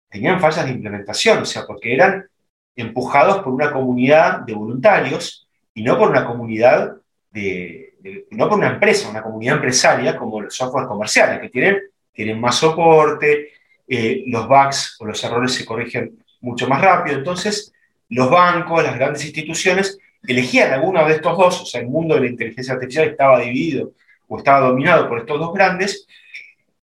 tenían 0.10 0.40
fallas 0.40 0.66
de 0.66 0.72
implementación, 0.72 1.40
o 1.40 1.46
sea, 1.46 1.66
porque 1.66 1.94
eran 1.94 2.28
empujados 2.77 3.39
por 3.39 3.53
una 3.53 3.74
comunidad 3.74 4.41
de 4.41 4.53
voluntarios 4.53 5.48
y 5.74 5.84
no 5.84 5.98
por 5.98 6.10
una 6.10 6.25
comunidad 6.25 6.96
de, 7.31 7.96
no 8.31 8.48
por 8.48 8.57
una 8.57 8.69
empresa, 8.69 9.10
una 9.10 9.22
comunidad 9.22 9.55
empresaria 9.55 10.15
como 10.15 10.41
los 10.41 10.55
software 10.55 10.88
comerciales, 10.88 11.39
que 11.39 11.50
tienen, 11.50 11.81
tienen 12.13 12.39
más 12.39 12.55
soporte, 12.55 13.51
eh, 13.88 14.24
los 14.27 14.48
bugs 14.48 14.96
o 15.00 15.05
los 15.05 15.24
errores 15.24 15.53
se 15.53 15.65
corrigen 15.65 16.24
mucho 16.41 16.67
más 16.67 16.81
rápido. 16.81 17.17
Entonces, 17.17 17.74
los 18.10 18.29
bancos, 18.29 18.84
las 18.84 18.96
grandes 18.96 19.25
instituciones, 19.25 20.00
elegían 20.24 20.74
alguno 20.74 21.05
de 21.07 21.15
estos 21.15 21.38
dos, 21.38 21.62
o 21.62 21.65
sea, 21.65 21.81
el 21.81 21.88
mundo 21.88 22.15
de 22.15 22.22
la 22.22 22.27
inteligencia 22.27 22.74
artificial 22.74 23.07
estaba 23.07 23.39
dividido 23.39 23.93
o 24.27 24.38
estaba 24.38 24.67
dominado 24.67 25.07
por 25.07 25.19
estos 25.19 25.39
dos 25.39 25.53
grandes, 25.53 26.05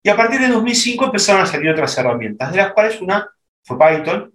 Y 0.04 0.08
a 0.08 0.16
partir 0.16 0.40
de 0.40 0.48
2005 0.48 1.04
empezaron 1.06 1.42
a 1.42 1.46
salir 1.46 1.70
otras 1.70 1.96
herramientas, 1.96 2.50
de 2.50 2.56
las 2.58 2.72
cuales 2.72 3.00
una 3.00 3.28
fue 3.62 3.78
Python, 3.78 4.32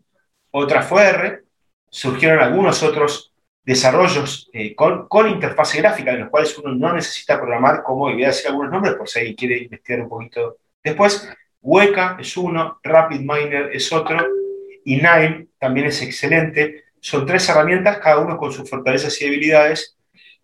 otra 0.51 0.81
fue 0.81 1.03
R, 1.03 1.43
surgieron 1.89 2.39
algunos 2.39 2.83
otros 2.83 3.33
desarrollos 3.63 4.49
eh, 4.53 4.73
con, 4.73 5.07
con, 5.07 5.29
interfase 5.29 5.79
gráfica, 5.79 6.11
en 6.11 6.21
los 6.21 6.29
cuales 6.29 6.57
uno 6.57 6.73
no 6.73 6.93
necesita 6.93 7.37
programar, 7.37 7.83
como, 7.83 8.09
y 8.09 8.13
voy 8.13 8.23
a 8.23 8.27
decir 8.27 8.47
algunos 8.47 8.71
nombres 8.71 8.95
por 8.95 9.09
si 9.09 9.19
alguien 9.19 9.35
quiere 9.35 9.57
investigar 9.63 10.01
un 10.01 10.09
poquito 10.09 10.57
después. 10.83 11.29
Weka 11.61 12.17
es 12.19 12.37
uno, 12.37 12.79
RapidMiner 12.81 13.71
es 13.73 13.91
otro, 13.91 14.25
y 14.85 14.95
Nime 14.95 15.47
también 15.59 15.87
es 15.87 16.01
excelente. 16.01 16.85
Son 17.01 17.25
tres 17.25 17.49
herramientas, 17.49 17.97
cada 17.97 18.19
uno 18.19 18.37
con 18.37 18.53
sus 18.53 18.69
fortalezas 18.69 19.21
y 19.21 19.25
debilidades, 19.25 19.97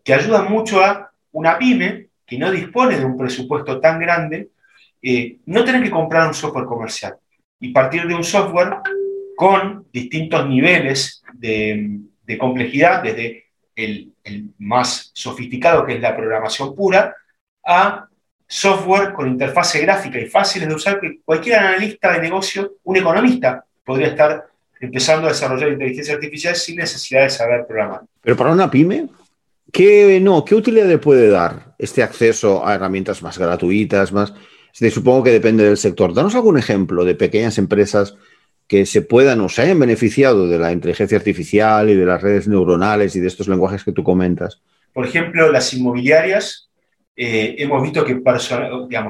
que 0.04 0.14
ayudan 0.14 0.52
mucho 0.52 0.84
a 0.84 1.12
una 1.32 1.58
pyme 1.58 2.08
que 2.26 2.38
no 2.38 2.52
dispone 2.52 2.98
de 2.98 3.06
un 3.06 3.18
presupuesto 3.18 3.80
tan 3.80 4.00
grande, 4.00 4.50
eh, 5.02 5.38
no 5.46 5.64
tener 5.64 5.82
que 5.82 5.92
comprar 5.92 6.28
un 6.28 6.34
software 6.34 6.66
comercial 6.66 7.16
y 7.60 7.72
partir 7.72 8.06
de 8.08 8.16
un 8.16 8.24
software 8.24 8.78
con 9.36 9.88
distintos 9.92 10.48
niveles 10.48 11.24
de, 11.34 12.02
complejidad, 12.40 13.04
desde 13.04 13.46
el, 13.75 14.12
más 14.60 15.12
sofisticado, 15.13 15.86
que 15.86 15.96
es 15.96 16.02
la 16.02 16.16
programación 16.16 16.75
pura, 16.75 17.16
a 17.66 18.08
software 18.48 19.13
con 19.13 19.28
interfase 19.28 19.82
gráfica 19.82 20.20
y 20.20 20.28
fáciles 20.28 20.68
de 20.68 20.75
usar 20.75 21.00
que 21.00 21.20
cualquier 21.24 21.60
analista 21.60 22.13
de 22.13 22.22
negocio, 22.22 22.74
un 22.84 22.98
economista, 22.98 23.66
podría 23.84 24.08
estar 24.08 24.46
empezando 24.80 25.28
a 25.28 25.32
desarrollar 25.32 25.72
inteligencia 25.72 26.13
artificial 26.13 26.56
sin 26.56 26.78
necesidad 26.78 27.24
de 27.24 27.30
saber 27.30 27.66
programar. 27.66 28.02
Pero 28.22 28.36
para 28.36 28.52
una 28.52 28.70
pyme, 28.70 29.08
¿qué, 29.72 30.20
no, 30.22 30.44
¿qué 30.46 30.56
utilidad 30.56 30.88
le 30.88 30.98
puede 30.98 31.30
dar 31.30 31.75
este 31.78 32.04
acceso 32.04 32.66
a 32.66 32.75
herramientas 32.75 33.22
más 33.22 33.38
gratuitas? 33.38 34.12
Más, 34.12 34.34
supongo 34.92 35.24
que 35.24 35.32
depende 35.32 35.63
del 35.63 35.78
sector. 35.78 36.13
Danos 36.13 36.36
algún 36.36 36.58
ejemplo 36.58 37.06
de 37.06 37.16
pequeñas 37.16 37.58
empresas 37.58 38.16
que 38.74 38.88
se 38.88 39.03
puedan 39.03 39.39
o 39.42 39.50
se 39.50 39.62
hayan 39.62 39.77
beneficiado 39.77 40.48
de 40.48 40.58
la 40.58 40.72
inteligencia 40.72 41.15
artificial 41.15 41.92
y 41.92 41.96
de 41.96 42.08
las 42.08 42.20
redes 42.20 42.48
neuronales 42.48 43.15
y 43.15 43.20
de 43.20 43.27
estos 43.27 43.48
lenguajes 43.48 43.84
que 43.84 43.92
tú 43.92 44.03
comentas. 44.03 44.63
Por 44.94 45.06
ejemplo, 45.06 45.51
las 45.51 45.75
inmobiliarias, 45.75 46.72
eh, 47.15 47.53
hemos 47.60 47.84
visto 47.84 48.03
que 48.03 48.15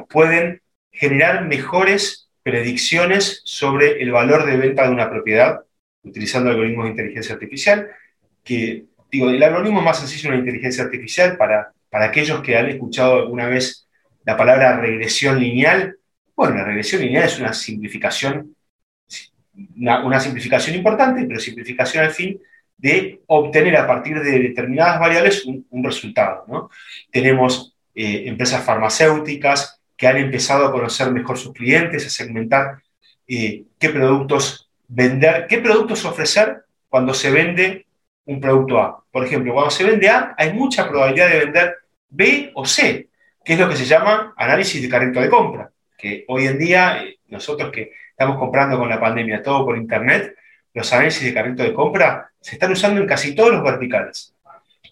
pueden 0.09 0.61
generar 0.91 1.47
mejores 1.47 2.27
predicciones 2.43 3.41
sobre 3.45 4.03
el 4.03 4.11
valor 4.11 4.45
de 4.45 4.57
venta 4.57 4.83
de 4.83 4.91
una 4.91 5.09
propiedad 5.09 5.61
utilizando 6.03 6.49
algoritmos 6.49 6.83
de 6.83 6.91
inteligencia 6.91 7.35
artificial, 7.35 7.87
que, 8.43 8.83
digo, 9.09 9.29
el 9.29 9.41
algoritmo 9.41 9.81
más 9.81 9.97
sencillo 9.99 10.23
de 10.23 10.35
una 10.35 10.39
inteligencia 10.39 10.83
artificial 10.83 11.37
para, 11.37 11.71
para 11.89 12.07
aquellos 12.07 12.41
que 12.41 12.57
han 12.57 12.67
escuchado 12.67 13.13
alguna 13.13 13.47
vez 13.47 13.87
la 14.25 14.35
palabra 14.35 14.81
regresión 14.81 15.39
lineal, 15.39 15.95
bueno, 16.35 16.57
la 16.57 16.65
regresión 16.65 17.01
lineal 17.01 17.23
es 17.23 17.39
una 17.39 17.53
simplificación 17.53 18.57
una, 19.77 20.19
simplificación 20.19 20.75
importante, 20.75 21.25
pero 21.25 21.39
simplificación 21.39 22.05
al 22.05 22.11
fin 22.11 22.39
de 22.77 23.21
obtener 23.27 23.77
a 23.77 23.87
partir 23.87 24.21
de 24.21 24.39
determinadas 24.39 24.99
variables 24.99 25.45
un, 25.45 25.83
resultado. 25.83 26.69
Tenemos 27.11 27.75
eh, 27.95 28.23
empresas 28.25 28.63
farmacéuticas 28.63 29.79
que 29.95 30.07
han 30.07 30.17
empezado 30.17 30.65
a 30.65 30.71
conocer 30.71 31.11
mejor 31.11 31.37
sus 31.37 31.53
clientes, 31.53 32.05
a 32.05 32.09
segmentar 32.09 32.81
eh, 33.27 33.63
qué 33.79 33.89
productos 33.89 34.69
vender, 34.87 35.47
qué 35.47 35.59
productos 35.59 36.03
ofrecer 36.05 36.63
cuando 36.89 37.13
se 37.13 37.31
vende 37.31 37.85
un 38.25 38.39
producto 38.39 38.79
A. 38.79 39.03
Por 39.11 39.25
ejemplo, 39.25 39.53
cuando 39.53 39.71
se 39.71 39.83
vende 39.83 40.09
A, 40.09 40.35
hay 40.37 40.53
mucha 40.53 40.87
probabilidad 40.89 41.29
de 41.29 41.39
vender 41.39 41.75
B 42.09 42.51
o 42.53 42.65
C, 42.65 43.09
que 43.43 43.53
es 43.53 43.59
lo 43.59 43.69
que 43.69 43.75
se 43.75 43.85
llama 43.85 44.33
análisis 44.37 44.81
de 44.81 44.89
carrito 44.89 45.19
de 45.19 45.29
compra, 45.29 45.71
que 45.97 46.25
hoy 46.27 46.47
en 46.47 46.57
día 46.57 47.03
eh, 47.03 47.19
nosotros 47.27 47.71
que 47.71 47.91
estamos 48.13 48.37
comprando 48.37 48.77
con 48.77 48.87
la 48.89 48.99
pandemia 48.99 49.41
todo 49.41 49.65
por 49.65 49.75
Internet, 49.75 50.35
los 50.73 50.91
análisis 50.93 51.23
de 51.23 51.33
carrito 51.33 51.63
de 51.63 51.73
compra 51.73 52.31
se 52.39 52.55
están 52.55 52.71
usando 52.71 53.01
en 53.01 53.07
casi 53.07 53.33
todos 53.33 53.51
los 53.51 53.63
verticales, 53.63 54.35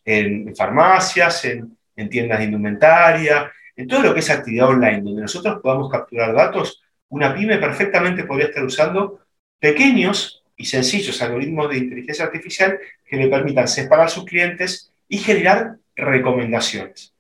en, 0.04 0.56
farmacias, 0.56 1.46
en, 1.46 1.78
tiendas 2.10 2.40
de 2.40 2.46
indumentaria, 2.46 3.52
en 3.76 3.88
todo 3.88 4.02
lo 4.02 4.14
que 4.14 4.22
es 4.22 4.30
actividad 4.32 4.70
online, 4.70 5.02
donde 5.02 5.22
nosotros 5.22 5.60
podamos 5.62 5.92
capturar 5.92 6.34
datos, 6.34 6.82
una 7.10 7.34
pyme 7.34 7.58
perfectamente 7.60 8.24
podría 8.24 8.48
estar 8.48 8.64
usando 8.64 9.20
pequeños 9.60 10.44
y 10.56 10.66
sencillos 10.66 11.22
algoritmos 11.22 11.70
de 11.70 11.78
inteligencia 11.78 12.26
artificial 12.26 12.80
que 13.06 13.18
le 13.18 13.28
permitan 13.28 13.68
separar 13.68 14.08
a 14.08 14.10
sus 14.10 14.26
clientes 14.26 14.92
y 15.08 15.20
generar 15.20 15.76
recomendaciones. 15.96 17.14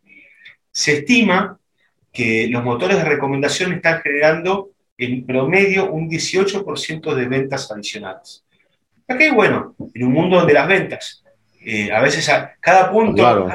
Se 0.72 0.94
estima 0.94 1.60
que 2.12 2.48
los 2.48 2.64
motores 2.64 2.98
de 2.98 3.06
recomendación 3.06 3.74
están 3.74 4.02
generando 4.02 4.71
en 5.02 5.26
promedio 5.26 5.92
un 5.92 6.08
18% 6.08 7.16
de 7.16 7.26
ventas 7.26 7.72
adicionales. 7.72 8.46
Aquí, 9.08 9.32
bueno, 9.32 9.76
en 9.96 10.04
un 10.06 10.14
mundo 10.14 10.38
donde 10.38 10.54
las 10.54 10.68
ventas, 10.68 11.24
eh, 11.66 11.92
a 11.92 12.02
veces 12.02 12.30
a 12.30 12.54
cada 12.60 12.92
punto, 12.92 13.50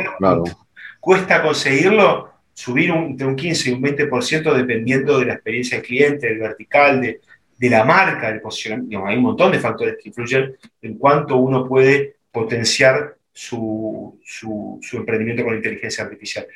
cuesta 0.98 1.42
conseguirlo, 1.42 2.30
subir 2.52 2.90
entre 2.90 3.28
un 3.28 3.36
15 3.36 3.70
y 3.70 3.72
un 3.74 3.80
20% 3.80 4.54
dependiendo 4.54 5.20
de 5.20 5.26
la 5.26 5.34
experiencia 5.34 5.76
del 5.76 5.86
cliente, 5.86 6.26
del 6.26 6.40
vertical, 6.40 7.00
de, 7.00 7.20
de 7.56 7.70
la 7.70 7.84
marca, 7.84 8.28
del 8.28 8.40
posicionamiento. 8.40 9.06
hay 9.06 9.16
un 9.16 9.22
montón 9.22 9.52
de 9.52 9.60
factores 9.60 9.96
que 10.02 10.08
influyen 10.08 10.56
en 10.82 10.98
cuánto 10.98 11.36
uno 11.36 11.64
puede 11.64 12.16
potenciar 12.32 13.14
su, 13.32 14.18
su, 14.24 14.80
su 14.82 14.96
emprendimiento 14.96 15.44
con 15.44 15.52
la 15.52 15.58
inteligencia 15.58 16.02
artificial. 16.02 16.46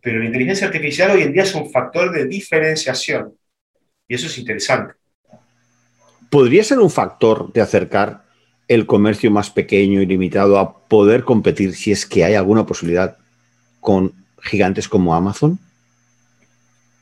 Pero 0.00 0.18
la 0.18 0.24
inteligencia 0.24 0.66
artificial 0.66 1.12
hoy 1.12 1.22
en 1.22 1.32
día 1.32 1.44
es 1.44 1.54
un 1.54 1.70
factor 1.70 2.10
de 2.10 2.26
diferenciación 2.26 3.34
y 4.12 4.14
eso 4.14 4.26
es 4.26 4.36
interesante. 4.36 4.92
¿Podría 6.28 6.62
ser 6.62 6.80
un 6.80 6.90
factor 6.90 7.50
de 7.50 7.62
acercar 7.62 8.26
el 8.68 8.84
comercio 8.84 9.30
más 9.30 9.48
pequeño 9.48 10.02
y 10.02 10.06
limitado 10.06 10.58
a 10.58 10.86
poder 10.86 11.24
competir 11.24 11.74
si 11.74 11.92
es 11.92 12.04
que 12.04 12.22
hay 12.22 12.34
alguna 12.34 12.66
posibilidad 12.66 13.16
con 13.80 14.12
gigantes 14.42 14.86
como 14.86 15.14
Amazon? 15.14 15.58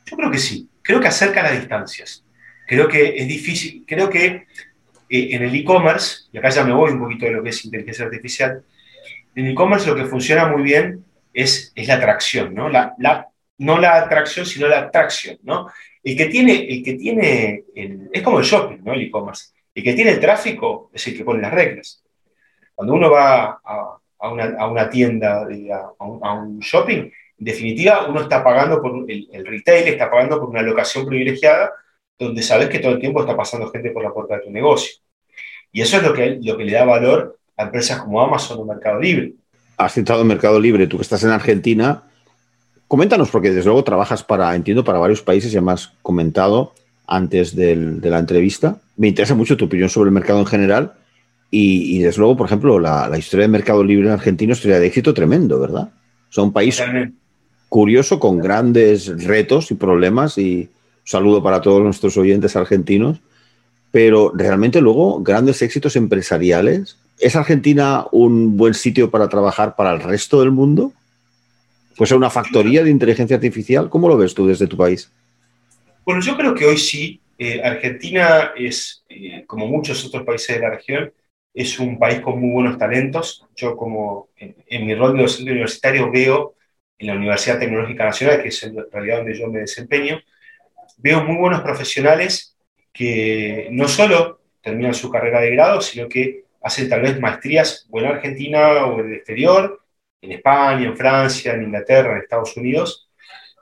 Yo 0.07 0.17
creo 0.17 0.31
que 0.31 0.39
sí. 0.39 0.69
Creo 0.83 1.01
que 1.01 1.09
acerca 1.09 1.43
las 1.43 1.59
distancias. 1.59 2.25
Creo 2.69 2.87
que 2.87 3.17
es 3.17 3.27
difícil. 3.27 3.85
Creo 3.89 4.09
que 4.09 4.47
eh, 5.09 5.29
en 5.33 5.43
el 5.43 5.53
e-commerce, 5.53 6.29
y 6.33 6.39
acá 6.39 6.51
ya 6.51 6.63
me 6.63 6.73
voy 6.73 6.93
un 6.93 7.01
poquito 7.01 7.27
de 7.27 7.33
lo 7.33 7.43
que 7.43 7.49
es 7.49 7.65
inteligencia 7.65 8.05
artificial, 8.05 8.63
en 9.35 9.47
el 9.47 9.51
e-commerce 9.51 9.89
lo 9.89 9.97
que 9.97 10.05
funciona 10.05 10.47
muy 10.47 10.63
bien 10.63 11.05
es, 11.35 11.73
es 11.75 11.89
la 11.89 11.95
atracción, 11.95 12.55
¿no? 12.55 12.69
La, 12.69 12.95
la, 12.99 13.27
no 13.59 13.81
la 13.81 13.97
atracción, 13.97 14.47
sino 14.47 14.69
la 14.69 14.79
atracción, 14.79 15.39
¿no? 15.43 15.67
El 16.03 16.17
que 16.17 16.27
tiene, 16.27 16.67
el 16.67 16.83
que 16.83 16.95
tiene 16.95 17.65
es 17.75 18.23
como 18.23 18.39
el 18.39 18.45
shopping, 18.45 18.79
¿no? 18.83 18.95
El 18.95 19.03
e-commerce. 19.03 19.51
El 19.75 19.85
que 19.85 19.95
tiene 19.95 20.13
el 20.13 20.21
tráfico 20.21 20.91
es 20.93 21.07
el 21.07 21.17
que 21.17 21.25
pone 21.25 21.43
las 21.43 21.53
reglas. 21.53 22.03
Cuando 22.75 22.95
uno 22.95 23.11
va 23.11 23.61
a, 23.63 23.99
una, 24.31 24.89
tienda, 24.89 25.47
a, 25.99 26.35
un, 26.35 26.59
shopping, 26.61 26.99
en 26.99 27.13
definitiva, 27.39 28.07
uno 28.09 28.23
está 28.23 28.43
pagando 28.43 28.81
por, 28.81 29.05
el, 29.11 29.47
retail 29.47 29.89
está 29.89 30.11
pagando 30.11 30.41
por 30.41 30.49
una 30.49 30.63
locación 30.63 31.07
privilegiada 31.07 31.73
donde 32.19 32.43
sabes 32.43 32.69
que 32.69 32.79
todo 32.79 32.93
el 32.93 33.01
tiempo 33.01 33.21
está 33.21 33.37
pasando 33.37 33.71
gente 33.71 33.91
por 33.91 34.03
la 34.03 34.13
puerta 34.13 34.37
de 34.37 34.43
tu 34.43 34.51
negocio. 34.51 35.01
Y 35.73 35.81
eso 35.81 35.97
es 35.99 36.03
lo 36.03 36.13
que, 36.13 36.39
lo 36.43 36.57
que 36.57 36.65
le 36.65 36.73
da 36.73 36.85
valor 36.85 37.39
a 37.57 37.65
empresas 37.65 38.01
como 38.01 38.21
Amazon 38.21 38.59
o 38.61 38.65
Mercado 38.65 39.01
Libre. 39.01 39.35
Has 39.77 39.95
citado 39.95 40.25
Mercado 40.25 40.61
Libre, 40.61 40.87
tú 40.87 40.97
que 40.97 41.03
estás 41.03 41.23
en 41.25 41.31
Argentina, 41.31 42.10
Coméntanos, 42.91 43.31
porque 43.31 43.53
desde 43.53 43.67
luego 43.67 43.85
trabajas 43.85 44.25
para, 44.25 44.53
entiendo, 44.57 44.83
para 44.83 44.99
varios 44.99 45.23
países, 45.23 45.53
ya 45.53 45.61
me 45.61 45.71
has 45.71 45.93
comentado 46.03 46.75
antes 47.07 47.55
de 47.55 47.77
la 47.77 48.19
entrevista. 48.19 48.81
Me 48.97 49.07
interesa 49.07 49.37
mucho 49.37 49.57
tu 49.57 49.67
opinión 49.67 49.89
sobre 49.89 50.09
el 50.09 50.13
mercado 50.13 50.41
en 50.41 50.47
general 50.47 50.95
y, 51.53 52.01
desde 52.01 52.19
luego, 52.19 52.37
por 52.37 52.47
ejemplo, 52.47 52.81
la, 52.81 53.09
historia 53.17 53.43
del 53.43 53.53
mercado 53.53 53.85
libre 53.85 54.09
en 54.09 54.13
Argentina 54.13 54.55
es 54.55 54.59
historia 54.59 54.81
de 54.81 54.89
éxito 54.89 55.15
tremendo, 55.15 55.61
¿verdad? 55.61 55.93
O 56.31 56.33
sea, 56.33 56.43
un 56.43 56.53
país 56.53 56.83
curioso 57.69 58.19
con 58.19 58.39
grandes 58.39 59.25
retos 59.25 59.71
y 59.71 59.77
problemas 59.77 60.37
y 60.37 60.69
saludo 61.05 61.45
para 61.45 61.61
todos 61.61 61.85
nuestros 61.85 62.17
oyentes 62.17 62.57
argentinos, 62.57 63.21
pero 63.93 64.33
realmente 64.35 64.81
luego 64.81 65.23
grandes 65.23 65.63
éxitos 65.63 65.95
empresariales. 65.95 66.97
¿Es 67.21 67.37
Argentina 67.37 68.07
un 68.11 68.57
buen 68.57 68.75
sitio 68.75 69.13
para 69.13 69.29
trabajar 69.29 69.77
para 69.77 69.93
el 69.93 70.01
resto 70.01 70.41
del 70.41 70.51
mundo? 70.51 70.93
Pues 72.01 72.13
una 72.13 72.31
factoría 72.31 72.83
de 72.83 72.89
inteligencia 72.89 73.37
artificial. 73.37 73.91
¿Cómo 73.91 74.09
lo 74.09 74.17
ves 74.17 74.33
tú 74.33 74.47
desde 74.47 74.67
tu 74.67 74.75
país? 74.75 75.13
Bueno, 76.03 76.23
yo 76.23 76.35
creo 76.35 76.55
que 76.55 76.65
hoy 76.65 76.79
sí. 76.79 77.21
Eh, 77.37 77.61
Argentina 77.63 78.53
es, 78.57 79.05
eh, 79.11 79.45
como 79.47 79.67
muchos 79.67 80.03
otros 80.07 80.23
países 80.23 80.57
de 80.57 80.63
la 80.63 80.71
región, 80.71 81.13
es 81.53 81.79
un 81.79 81.99
país 81.99 82.21
con 82.21 82.41
muy 82.41 82.53
buenos 82.53 82.79
talentos. 82.79 83.47
Yo 83.55 83.77
como 83.77 84.31
en, 84.39 84.87
mi 84.87 84.95
rol 84.95 85.15
de 85.15 85.25
docente 85.25 85.51
universitario 85.51 86.11
veo 86.11 86.55
en 86.99 87.09
la 87.09 87.17
Universidad 87.17 87.59
Tecnológica 87.59 88.07
Nacional, 88.07 88.41
que 88.41 88.49
es 88.49 88.63
en 88.63 88.77
realidad 88.91 89.19
donde 89.19 89.39
yo 89.39 89.49
me 89.49 89.59
desempeño, 89.59 90.23
veo 90.97 91.23
muy 91.23 91.37
buenos 91.37 91.61
profesionales 91.61 92.57
que 92.95 93.69
no 93.73 93.89
solo 93.89 94.41
terminan 94.63 94.95
su 94.95 95.11
carrera 95.11 95.43
de 95.43 95.51
grado, 95.51 95.83
sino 95.83 96.09
que 96.09 96.45
hacen 96.63 96.89
tal 96.89 97.03
vez 97.03 97.21
maestrías 97.21 97.87
o 97.91 98.01
en 98.01 98.07
Argentina 98.07 98.87
o 98.87 99.01
en 99.01 99.09
el 99.09 99.17
exterior, 99.17 99.81
en 100.23 100.33
España, 100.33 100.87
en 100.87 100.97
Francia, 100.97 101.55
en 101.55 101.65
Inglaterra, 101.65 102.13
en 102.13 102.23
Estados 102.23 102.57
Unidos, 102.57 103.09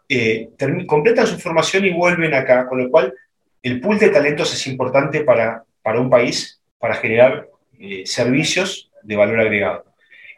eh, 0.08 0.50
completan 0.86 1.26
su 1.26 1.38
formación 1.38 1.84
y 1.84 1.92
vuelven 1.92 2.34
acá, 2.34 2.66
con 2.66 2.82
lo 2.82 2.90
cual 2.90 3.14
el 3.62 3.80
pool 3.80 3.98
de 3.98 4.08
talentos 4.08 4.52
es 4.54 4.66
importante 4.66 5.22
para, 5.22 5.64
para 5.82 6.00
un 6.00 6.08
país, 6.08 6.60
para 6.78 6.94
generar 6.94 7.48
eh, 7.78 8.02
servicios 8.06 8.90
de 9.02 9.16
valor 9.16 9.40
agregado. 9.40 9.84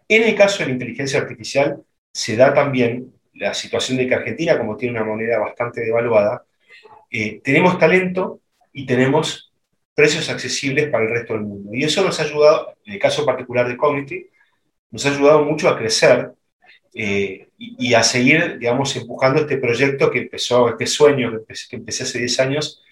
En 0.09 0.25
el 0.25 0.35
caso 0.35 0.59
de 0.59 0.67
la 0.67 0.73
inteligencia 0.73 1.21
artificial, 1.21 1.83
se 2.13 2.37
da 2.37 2.53
también 2.53 3.13
la 3.35 3.55
situación 3.55 3.97
de 3.99 4.09
que 4.09 4.15
Argentina, 4.15 4.59
como 4.59 4.77
tiene 4.77 4.99
una 4.99 5.05
moneda 5.05 5.39
bastante 5.39 5.83
devaluada, 5.83 6.45
eh, 7.11 7.41
tenemos 7.43 7.79
talento 7.79 8.41
y 8.73 8.87
tenemos 8.87 9.53
precios 9.95 10.29
accesibles 10.29 10.89
para 10.89 11.05
el 11.05 11.11
resto 11.11 11.35
del 11.35 11.43
mundo. 11.43 11.71
Y 11.73 11.85
eso 11.85 12.03
nos 12.03 12.19
ha 12.21 12.25
ayudado, 12.25 12.75
en 12.85 12.95
el 12.95 12.99
caso 12.99 13.25
particular 13.25 13.69
de 13.69 13.77
Cognity, 13.77 14.27
nos 14.91 15.07
ha 15.07 15.11
ayudado 15.11 15.45
mucho 15.45 15.69
a 15.69 15.79
crecer 15.79 16.31
eh, 16.95 17.49
y, 17.57 17.95
a 17.95 18.03
seguir, 18.03 18.59
digamos, 18.59 18.97
empujando 18.97 19.41
este 19.41 19.59
proyecto 19.59 20.11
que 20.11 20.21
empezó, 20.21 20.71
este 20.71 20.87
sueño 20.87 21.31
que 21.47 21.77
empecé, 21.77 22.05
hace 22.05 22.19
10 22.19 22.41
años, 22.41 22.83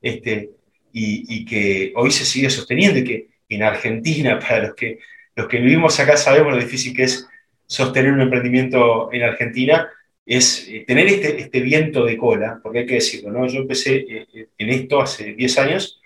este, 0.00 0.50
y, 0.92 1.44
que 1.44 1.92
hoy 1.96 2.10
se 2.10 2.24
sigue 2.24 2.50
sosteniendo 2.50 2.98
y 3.00 3.04
que 3.04 3.28
en 3.48 3.62
Argentina, 3.62 4.38
para 4.40 4.68
los 4.68 4.74
que, 4.74 4.98
los 5.34 5.48
que 5.48 5.58
vivimos 5.58 5.98
acá 5.98 6.16
sabemos 6.16 6.52
lo 6.52 6.60
difícil 6.60 6.94
que 6.94 7.04
es 7.04 7.26
sostener 7.66 8.12
un 8.12 8.20
emprendimiento 8.20 9.12
en 9.12 9.22
Argentina, 9.22 9.88
es 10.24 10.68
eh, 10.68 10.84
tener 10.86 11.06
este, 11.06 11.40
este 11.40 11.60
viento 11.60 12.04
de 12.04 12.16
cola, 12.18 12.60
porque 12.62 12.80
hay 12.80 12.86
que 12.86 12.94
decirlo, 12.94 13.32
¿no? 13.32 13.46
Yo 13.46 13.60
empecé 13.60 13.96
eh, 13.96 14.48
en 14.58 14.68
esto 14.68 15.00
hace 15.00 15.32
10 15.32 15.58
años 15.58 16.00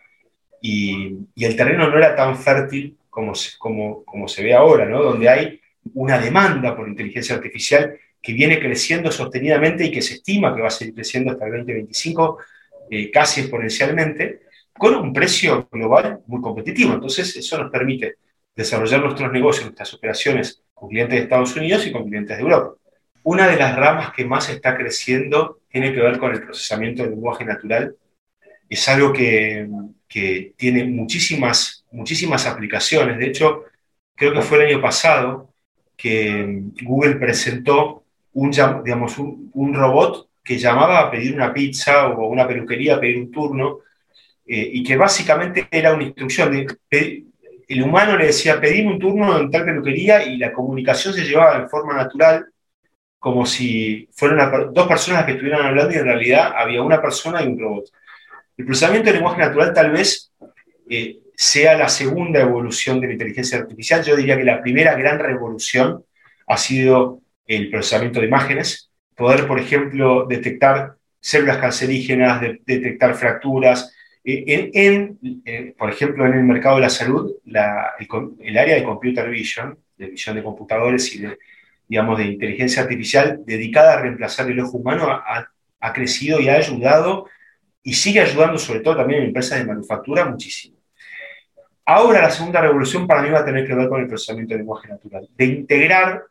y, 0.61 1.17
y, 1.35 1.45
el 1.45 1.57
terreno 1.57 1.89
no 1.89 1.99
era 1.99 2.15
tan 2.15 2.39
fértil 2.39 2.97
como 3.13 3.35
como, 3.59 4.05
como 4.05 4.27
se 4.27 4.43
ve 4.43 4.55
ahora, 4.55 4.87
¿no? 4.87 5.03
Donde 5.03 5.29
hay 5.29 5.61
una 5.93 6.19
demanda 6.19 6.75
por 6.75 6.89
inteligencia 6.89 7.37
artificial 7.37 7.95
que 8.23 8.33
viene 8.33 8.59
creciendo 8.59 9.13
sostenidamente 9.13 9.85
y 9.85 9.91
que 9.91 10.01
se 10.01 10.15
estima 10.15 10.55
que 10.55 10.63
va 10.63 10.69
a 10.69 10.71
seguir 10.71 10.95
creciendo 10.95 11.33
hasta 11.33 11.45
el 11.45 11.53
2025 11.53 12.39
eh, 12.91 13.11
casi 13.11 13.41
exponencialmente, 13.41 14.43
con 14.73 14.95
un 14.95 15.13
precio 15.13 15.69
global 15.71 16.21
muy 16.27 16.41
competitivo. 16.41 16.95
Entonces, 16.95 17.37
eso 17.37 17.59
nos 17.59 17.71
permite 17.71 18.17
desarrollar 18.55 19.01
nuestros 19.01 19.31
negocios, 19.33 19.65
nuestras 19.67 19.93
operaciones 19.95 20.63
con 20.73 20.89
clientes 20.89 21.17
de 21.17 21.23
Estados 21.25 21.55
Unidos 21.57 21.87
y 21.87 21.93
con 21.93 22.09
clientes 22.09 22.37
de 22.37 22.43
Europa. 22.43 22.75
Una 23.25 23.49
de 23.49 23.57
las 23.57 23.77
ramas 23.77 24.13
que 24.13 24.25
más 24.25 24.49
está 24.49 24.77
creciendo 24.77 25.61
tiene 25.69 25.93
que 25.93 26.01
ver 26.01 26.19
con 26.19 26.33
el 26.33 26.43
procesamiento 26.43 27.03
del 27.03 27.13
lenguaje 27.13 27.45
natural. 27.45 27.97
Es 28.69 28.89
algo 28.89 29.13
que, 29.13 29.69
que 30.09 30.55
tiene 30.57 30.85
muchísimas, 30.85 31.82
muchísimas 31.93 32.47
aplicaciones. 32.47 33.19
De 33.19 33.27
hecho, 33.27 33.65
creo 34.15 34.33
que 34.33 34.43
fue 34.43 34.59
el 34.59 34.75
año 34.75 34.83
pasado 34.83 35.53
que 35.97 36.63
Google 36.83 37.17
presentó 37.17 38.05
un, 38.33 38.51
un, 39.53 39.75
robot 39.75 40.29
que 40.43 40.59
llamaba 40.59 41.01
a 41.01 41.11
pedir 41.11 41.35
una 41.35 41.53
pizza 41.53 42.09
o 42.09 42.27
una 42.29 42.49
peluquería 42.49 42.97
a 42.97 43.01
pedir 43.01 43.19
un 43.19 43.31
turno 43.31 43.81
eh, 44.47 44.71
y 44.73 44.83
que 44.83 44.97
básicamente 44.97 45.69
era 45.71 45.95
una 45.95 46.05
instrucción. 46.05 46.67
De, 46.91 47.25
el 47.69 47.83
humano 47.83 48.17
le 48.17 48.27
decía, 48.27 48.61
pedir 48.61 48.87
un 48.87 48.99
turno 48.99 49.39
en 49.39 49.51
tal 49.51 49.65
peluquería 49.65 50.25
y 50.25 50.37
la 50.37 50.53
comunicación 50.53 51.15
se 51.15 51.25
llevaba 51.25 51.61
de 51.61 51.69
forma 51.69 51.95
natural, 51.95 52.47
como 53.19 53.47
si 53.47 54.09
fueran 54.13 54.73
dos 54.73 54.89
personas 54.89 55.25
que 55.25 55.33
estuvieran 55.33 55.67
hablando 55.67 55.95
y 55.95 55.99
en 55.99 56.05
realidad 56.05 56.53
había 56.57 56.83
una 56.83 57.01
persona 57.01 57.43
y 57.43 57.47
un 57.47 57.59
robot. 57.61 57.85
El 58.57 58.67
procesamiento 58.67 59.11
de 59.11 59.15
lenguaje 59.15 59.41
natural 59.41 59.73
tal 59.73 59.91
vez 59.93 60.33
eh, 60.91 61.22
sea 61.35 61.77
la 61.77 61.89
segunda 61.89 62.41
evolución 62.41 63.01
de 63.01 63.09
la 63.09 63.13
inteligencia 63.15 63.59
artificial. 63.59 64.05
Yo 64.05 64.17
diría 64.17 64.37
que 64.37 64.45
la 64.45 64.61
primera 64.61 64.95
gran 64.95 65.19
revolución 65.19 66.05
ha 66.47 66.57
sido 66.57 67.21
el 67.47 67.71
procesamiento 67.71 68.21
de 68.21 68.27
imágenes, 68.27 68.91
poder, 69.17 69.47
por 69.47 69.59
ejemplo, 69.59 70.27
detectar 70.29 70.95
células 71.21 71.59
cancerígenas, 71.59 72.41
detectar 72.65 73.15
fracturas. 73.15 73.95
Eh, 74.25 74.71
en, 74.75 75.19
eh, 75.45 75.75
por 75.77 75.91
ejemplo, 75.91 76.27
en 76.27 76.35
el 76.35 76.45
mercado 76.45 76.77
de 76.77 76.83
la 76.83 76.91
salud, 76.91 77.37
el, 77.45 78.59
área 78.59 78.75
de 78.77 78.85
computer 78.85 79.29
vision, 79.31 79.79
de 79.97 80.07
visión 80.07 80.37
de 80.37 80.43
computadores 80.43 81.15
y 81.15 81.21
de, 81.21 81.39
digamos, 81.89 82.19
de 82.19 82.27
inteligencia 82.27 82.83
artificial 82.83 83.41
dedicada 83.45 83.95
a 83.95 84.01
reemplazar 84.01 84.51
el 84.51 84.61
ojo 84.61 84.79
humano 84.79 85.09
ha, 85.11 85.49
ha 85.81 85.93
crecido 85.93 86.41
y 86.41 86.49
ha 86.49 86.57
ayudado 86.57 87.27
y 87.83 87.95
sigue 87.95 88.21
ayudando, 88.21 88.59
sobre 88.59 88.81
todo 88.81 88.97
también 88.97 89.21
en 89.21 89.27
empresas 89.29 89.59
de 89.59 89.67
manufactura, 89.67 90.25
muchísimo. 90.25 90.82
Ahora 91.85 92.23
la 92.23 92.31
segunda 92.31 92.61
revolución 92.61 93.07
para 93.07 93.23
mí 93.23 93.31
va 93.31 93.41
a 93.41 93.45
tener 93.45 93.67
que 93.67 93.75
ver 93.75 93.89
con 93.89 94.01
el 94.01 94.09
procesamiento 94.09 94.55
de 94.55 94.59
lenguaje 94.59 94.89
natural, 94.89 95.29
de 95.37 95.45
integrar 95.45 96.25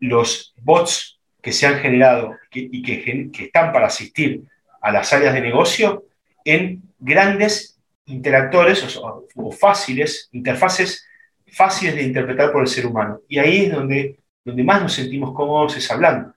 los 0.00 0.54
bots 0.60 1.18
que 1.40 1.52
se 1.52 1.66
han 1.66 1.78
generado 1.78 2.36
y 2.52 2.82
que, 2.82 3.44
están 3.44 3.72
para 3.72 3.86
asistir 3.86 4.42
a 4.80 4.92
las 4.92 5.12
áreas 5.12 5.34
de 5.34 5.40
negocio 5.40 6.04
en 6.44 6.82
grandes 6.98 7.78
interactores 8.06 8.98
o, 9.00 9.52
fáciles, 9.52 10.28
interfaces 10.32 11.06
fáciles 11.50 11.94
de 11.94 12.02
interpretar 12.02 12.52
por 12.52 12.62
el 12.62 12.68
ser 12.68 12.86
humano. 12.86 13.20
Y 13.28 13.38
ahí 13.38 13.64
es 13.66 13.72
donde, 13.72 14.18
donde 14.44 14.64
más 14.64 14.82
nos 14.82 14.92
sentimos 14.92 15.34
cómodos 15.34 15.76
es 15.76 15.90
hablando. 15.90 16.34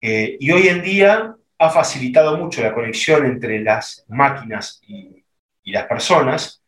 Eh, 0.00 0.36
y 0.38 0.50
hoy 0.50 0.68
en 0.68 0.82
día 0.82 1.34
ha 1.58 1.70
facilitado 1.70 2.36
mucho 2.36 2.62
la 2.62 2.74
conexión 2.74 3.24
entre 3.24 3.60
las 3.60 4.04
máquinas 4.08 4.80
y, 4.86 5.24
y 5.62 5.72
las 5.72 5.86
personas, 5.86 6.61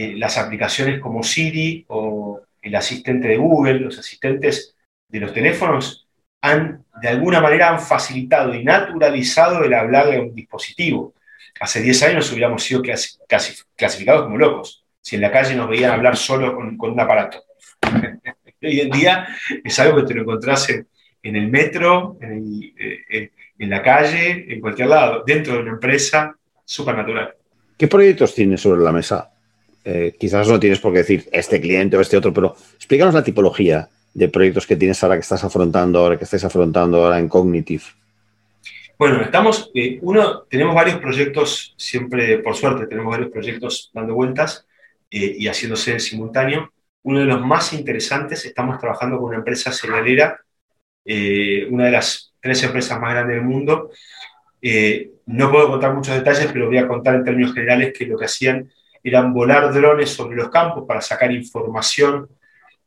eh, 0.00 0.14
las 0.16 0.38
aplicaciones 0.38 1.00
como 1.00 1.24
Siri 1.24 1.84
o 1.88 2.40
el 2.62 2.76
asistente 2.76 3.26
de 3.26 3.36
Google, 3.36 3.80
los 3.80 3.98
asistentes 3.98 4.76
de 5.08 5.18
los 5.18 5.32
teléfonos, 5.32 6.06
han 6.40 6.84
de 7.02 7.08
alguna 7.08 7.40
manera 7.40 7.70
han 7.70 7.80
facilitado 7.80 8.54
y 8.54 8.62
naturalizado 8.62 9.64
el 9.64 9.74
hablar 9.74 10.08
de 10.08 10.20
un 10.20 10.32
dispositivo. 10.36 11.14
Hace 11.58 11.82
10 11.82 12.02
años 12.04 12.30
hubiéramos 12.30 12.62
sido 12.62 12.80
casi, 12.80 13.18
clasificados 13.74 14.22
como 14.22 14.38
locos, 14.38 14.84
si 15.00 15.16
en 15.16 15.22
la 15.22 15.32
calle 15.32 15.56
nos 15.56 15.68
veían 15.68 15.90
hablar 15.90 16.16
solo 16.16 16.54
con, 16.54 16.78
un 16.92 17.00
aparato. 17.00 17.42
Hoy 18.62 18.78
en 18.78 18.90
día 18.90 19.26
es 19.64 19.80
algo 19.80 19.96
que 19.96 20.04
te 20.04 20.14
lo 20.14 20.22
encontrás 20.22 20.70
en, 20.70 20.86
el 21.24 21.48
metro, 21.48 22.18
en, 22.20 22.72
eh, 22.78 23.32
en, 23.58 23.68
la 23.68 23.82
calle, 23.82 24.46
en 24.48 24.60
cualquier 24.60 24.90
lado, 24.90 25.24
dentro 25.26 25.54
de 25.54 25.58
una 25.58 25.72
empresa, 25.72 26.36
súper 26.64 26.96
natural. 26.96 27.34
¿Qué 27.76 27.88
proyectos 27.88 28.32
tienes 28.32 28.60
sobre 28.60 28.80
la 28.80 28.92
mesa 28.92 29.32
eh, 29.90 30.14
quizás 30.18 30.46
no 30.46 30.60
tienes 30.60 30.80
por 30.80 30.92
qué 30.92 30.98
decir 30.98 31.30
este 31.32 31.58
cliente 31.62 31.96
o 31.96 32.02
este 32.02 32.18
otro, 32.18 32.30
pero 32.34 32.54
explícanos 32.76 33.14
la 33.14 33.24
tipología 33.24 33.88
de 34.12 34.28
proyectos 34.28 34.66
que 34.66 34.76
tienes 34.76 35.02
ahora 35.02 35.16
que 35.16 35.22
estás 35.22 35.42
afrontando, 35.44 36.00
ahora 36.00 36.18
que 36.18 36.24
estés 36.24 36.44
afrontando 36.44 37.02
ahora 37.02 37.18
en 37.18 37.26
Cognitive. 37.26 37.84
Bueno, 38.98 39.22
estamos, 39.22 39.70
eh, 39.74 39.98
uno, 40.02 40.42
tenemos 40.42 40.74
varios 40.74 40.98
proyectos, 40.98 41.74
siempre, 41.78 42.36
por 42.40 42.54
suerte, 42.54 42.86
tenemos 42.86 43.12
varios 43.12 43.30
proyectos 43.30 43.90
dando 43.94 44.12
vueltas 44.12 44.66
eh, 45.10 45.36
y 45.38 45.48
haciéndose 45.48 45.92
en 45.92 46.00
simultáneo. 46.00 46.70
Uno 47.04 47.20
de 47.20 47.24
los 47.24 47.40
más 47.40 47.72
interesantes, 47.72 48.44
estamos 48.44 48.78
trabajando 48.78 49.16
con 49.16 49.28
una 49.28 49.38
empresa 49.38 49.72
cerealera, 49.72 50.38
una 51.70 51.86
de 51.86 51.90
las 51.90 52.34
tres 52.42 52.62
empresas 52.62 53.00
más 53.00 53.12
grandes 53.12 53.36
del 53.36 53.46
mundo. 53.46 53.90
no 55.24 55.50
puedo 55.50 55.68
contar 55.70 55.94
muchos 55.94 56.14
detalles, 56.14 56.50
pero 56.52 56.66
voy 56.66 56.76
a 56.76 56.86
contar 56.86 57.14
en 57.14 57.24
términos 57.24 57.54
generales 57.54 57.94
que 57.96 58.04
lo 58.04 58.18
que 58.18 58.26
hacían 58.26 58.70
eran 59.08 59.32
volar 59.32 59.72
drones 59.72 60.10
sobre 60.10 60.36
los 60.36 60.50
campos 60.50 60.84
para 60.86 61.00
sacar 61.00 61.32
información, 61.32 62.28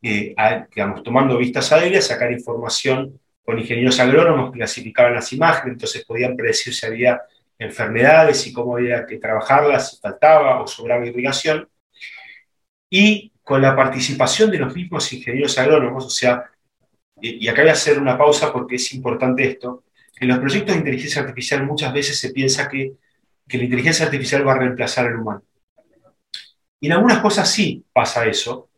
eh, 0.01 0.36
digamos, 0.73 1.03
tomando 1.03 1.38
vistas 1.38 1.71
aéreas, 1.71 2.07
sacar 2.07 2.31
información 2.31 3.19
con 3.43 3.60
ingenieros 3.60 3.99
agrónomos 3.99 4.51
que 4.51 4.60
clasificaban 4.60 5.13
las 5.13 5.31
imágenes, 5.34 5.73
entonces 5.73 6.05
podían 6.05 6.36
predecir 6.36 6.73
si 6.73 6.86
había 6.86 7.21
enfermedades 7.57 8.47
y 8.47 8.53
cómo 8.53 8.77
había 8.77 9.05
que 9.05 9.17
trabajarlas, 9.17 9.91
si 9.91 9.97
faltaba 9.99 10.62
o 10.62 10.67
sobraba 10.67 11.05
irrigación. 11.05 11.67
Y 12.89 13.31
con 13.43 13.62
la 13.62 13.75
participación 13.75 14.51
de 14.51 14.60
los 14.60 14.75
mismos 14.75 15.12
ingenieros 15.13 15.57
agrónomos, 15.57 16.05
o 16.05 16.10
sea, 16.10 16.45
y 17.19 17.47
acá 17.47 17.62
voy 17.62 17.69
a 17.69 17.73
hacer 17.73 17.99
una 17.99 18.17
pausa 18.17 18.51
porque 18.51 18.75
es 18.75 18.93
importante 18.93 19.43
esto, 19.45 19.84
en 20.19 20.27
los 20.27 20.39
proyectos 20.39 20.73
de 20.73 20.79
inteligencia 20.79 21.21
artificial 21.21 21.65
muchas 21.65 21.93
veces 21.93 22.19
se 22.19 22.31
piensa 22.31 22.69
que, 22.69 22.93
que 23.47 23.57
la 23.57 23.63
inteligencia 23.63 24.05
artificial 24.05 24.47
va 24.47 24.53
a 24.53 24.60
reemplazar 24.60 25.07
al 25.07 25.17
humano. 25.19 25.43
Y 26.82 26.88
en 26.88 26.94
algunas 26.94 27.20
cosas 27.20 27.50
sí 27.50 27.86
pasa 27.94 28.26
eso. 28.26 28.70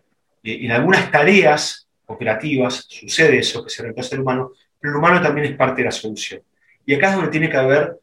En 0.44 0.72
algunas 0.72 1.10
tareas 1.10 1.88
operativas 2.06 2.86
sucede 2.88 3.40
eso, 3.40 3.64
que 3.64 3.70
se 3.70 3.82
reemplaza 3.82 4.16
el 4.16 4.22
humano, 4.22 4.52
pero 4.78 4.92
el 4.92 4.98
humano 4.98 5.22
también 5.22 5.48
es 5.48 5.58
parte 5.58 5.82
de 5.82 5.86
la 5.86 5.92
solución. 5.92 6.42
Y 6.86 6.94
acá 6.94 7.10
es 7.10 7.16
donde 7.16 7.32
tiene 7.32 7.50
que 7.50 7.56
haber, 7.56 7.98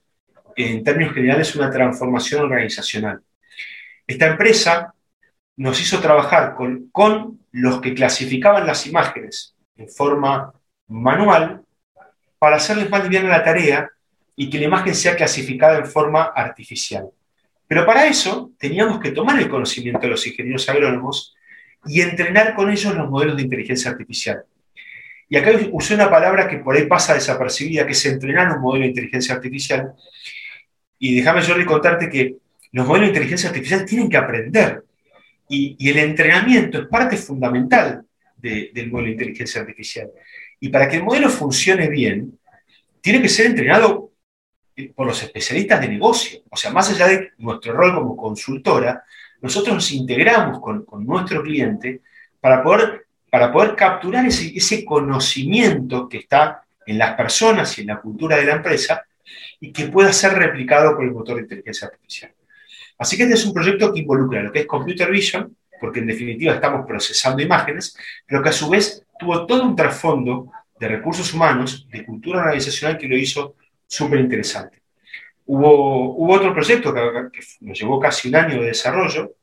en 0.56 0.82
términos 0.82 1.14
generales, 1.14 1.54
una 1.54 1.70
transformación 1.70 2.42
organizacional. 2.42 3.20
Esta 4.06 4.26
empresa 4.26 4.94
nos 5.56 5.78
hizo 5.82 6.00
trabajar 6.00 6.54
con, 6.54 6.88
con 6.90 7.38
los 7.52 7.82
que 7.82 7.94
clasificaban 7.94 8.66
las 8.66 8.86
imágenes 8.86 9.54
en 9.76 9.88
forma 9.90 10.54
manual 10.88 11.62
para 12.38 12.56
hacerles 12.56 12.88
más 12.88 13.02
liviana 13.04 13.28
la 13.28 13.44
tarea 13.44 13.90
y 14.34 14.48
que 14.48 14.58
la 14.58 14.64
imagen 14.64 14.94
sea 14.94 15.14
clasificada 15.14 15.76
en 15.76 15.84
forma 15.84 16.32
artificial. 16.34 17.10
Pero 17.70 17.86
para 17.86 18.08
eso 18.08 18.52
teníamos 18.58 18.98
que 18.98 19.12
tomar 19.12 19.38
el 19.38 19.48
conocimiento 19.48 20.00
de 20.00 20.08
los 20.08 20.26
ingenieros 20.26 20.68
agrónomos 20.68 21.36
y 21.86 22.00
entrenar 22.00 22.52
con 22.56 22.68
ellos 22.68 22.96
los 22.96 23.08
modelos 23.08 23.36
de 23.36 23.42
inteligencia 23.42 23.92
artificial. 23.92 24.42
Y 25.28 25.36
acá 25.36 25.52
usé 25.70 25.94
una 25.94 26.10
palabra 26.10 26.48
que 26.48 26.56
por 26.56 26.74
ahí 26.74 26.86
pasa 26.86 27.14
desapercibida, 27.14 27.86
que 27.86 27.92
es 27.92 28.06
entrenar 28.06 28.56
un 28.56 28.60
modelo 28.60 28.82
de 28.82 28.88
inteligencia 28.88 29.36
artificial. 29.36 29.92
Y 30.98 31.14
déjame, 31.14 31.42
yo 31.42 31.64
contarte 31.64 32.10
que 32.10 32.38
los 32.72 32.84
modelos 32.88 33.06
de 33.06 33.12
inteligencia 33.12 33.50
artificial 33.50 33.84
tienen 33.84 34.08
que 34.08 34.16
aprender. 34.16 34.82
Y, 35.48 35.88
el 35.88 35.98
entrenamiento 35.98 36.80
es 36.80 36.88
parte 36.88 37.16
fundamental 37.16 38.02
del 38.36 38.90
modelo 38.90 39.06
de 39.06 39.12
inteligencia 39.12 39.60
artificial. 39.60 40.10
Y 40.58 40.70
para 40.70 40.88
que 40.88 40.96
el 40.96 41.04
modelo 41.04 41.30
funcione 41.30 41.88
bien, 41.88 42.36
tiene 43.00 43.22
que 43.22 43.28
ser 43.28 43.46
entrenado 43.46 44.09
por 44.88 45.06
los 45.06 45.22
especialistas 45.22 45.80
de 45.80 45.88
negocio. 45.88 46.40
O 46.50 46.56
sea, 46.56 46.70
más 46.70 46.90
allá 46.90 47.08
de 47.08 47.30
nuestro 47.38 47.72
rol 47.72 47.94
como 47.94 48.16
consultora, 48.16 49.04
nosotros 49.40 49.74
nos 49.74 49.92
integramos 49.92 50.60
con, 50.60 50.84
nuestro 51.04 51.42
cliente 51.42 52.00
para 52.40 52.62
poder, 52.62 53.06
para 53.30 53.52
poder 53.52 53.74
capturar 53.74 54.26
ese, 54.26 54.52
ese 54.54 54.84
conocimiento 54.84 56.08
que 56.08 56.18
está 56.18 56.62
en 56.86 56.98
las 56.98 57.14
personas 57.14 57.76
y 57.78 57.82
en 57.82 57.88
la 57.88 58.00
cultura 58.00 58.36
de 58.36 58.44
la 58.44 58.56
empresa 58.56 59.04
y 59.60 59.72
que 59.72 59.86
pueda 59.86 60.12
ser 60.12 60.32
replicado 60.32 60.96
por 60.96 61.04
el 61.04 61.12
motor 61.12 61.36
de 61.36 61.42
inteligencia 61.42 61.88
artificial. 61.88 62.32
Así 62.98 63.16
que 63.16 63.22
este 63.22 63.34
es 63.34 63.46
un 63.46 63.54
proyecto 63.54 63.92
que 63.92 64.00
involucra 64.00 64.42
lo 64.42 64.52
que 64.52 64.60
es 64.60 64.66
Computer 64.66 65.10
Vision, 65.10 65.56
porque 65.80 66.00
en 66.00 66.06
definitiva 66.06 66.54
estamos 66.54 66.86
procesando 66.86 67.42
imágenes, 67.42 67.96
pero 68.26 68.42
que 68.42 68.50
a 68.50 68.52
su 68.52 68.68
vez 68.68 69.02
tuvo 69.18 69.46
todo 69.46 69.64
un 69.64 69.74
trasfondo 69.74 70.50
de 70.78 70.88
recursos 70.88 71.32
humanos, 71.32 71.86
de 71.90 72.04
cultura 72.04 72.40
organizacional 72.40 72.98
que 72.98 73.08
lo 73.08 73.16
hizo 73.16 73.54
súper 73.90 74.20
interesante. 74.20 74.82
Hubo, 75.46 76.14
hubo, 76.14 76.34
otro 76.34 76.54
proyecto 76.54 76.94
que, 76.94 77.40
nos 77.60 77.78
llevó 77.78 77.98
casi 77.98 78.28
un 78.28 78.36
año 78.36 78.60
de 78.60 78.68
desarrollo, 78.68 79.34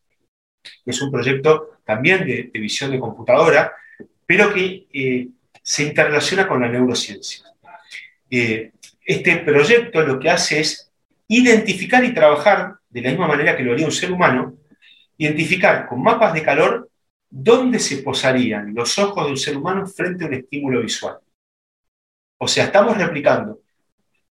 que 0.63 0.91
es 0.91 1.01
un 1.01 1.11
proyecto 1.11 1.79
también 1.83 2.25
de, 2.25 2.49
visión 2.53 2.91
de 2.91 2.99
computadora, 2.99 3.73
pero 4.25 4.53
que 4.53 4.87
eh, 4.93 5.27
se 5.61 5.83
interrelaciona 5.83 6.47
con 6.47 6.61
la 6.61 6.69
neurociencia. 6.69 7.45
Eh, 8.29 8.71
este 9.05 9.37
proyecto 9.37 10.01
lo 10.01 10.17
que 10.19 10.29
hace 10.29 10.61
es 10.61 10.91
identificar 11.27 12.03
y 12.05 12.13
trabajar 12.13 12.75
de 12.89 13.01
la 13.01 13.09
misma 13.09 13.27
manera 13.27 13.55
que 13.55 13.63
lo 13.63 13.73
haría 13.73 13.85
un 13.85 13.91
ser 13.91 14.11
humano, 14.11 14.55
identificar 15.17 15.87
con 15.87 16.01
mapas 16.01 16.33
de 16.33 16.43
calor 16.43 16.89
dónde 17.29 17.79
se 17.79 17.97
posarían 17.97 18.73
los 18.73 18.97
ojos 18.97 19.25
de 19.25 19.31
un 19.31 19.37
ser 19.37 19.57
humano 19.57 19.85
frente 19.85 20.23
a 20.23 20.27
un 20.27 20.35
estímulo 20.35 20.81
visual. 20.81 21.17
O 22.37 22.47
sea, 22.47 22.65
estamos 22.65 22.97
replicando 22.97 23.59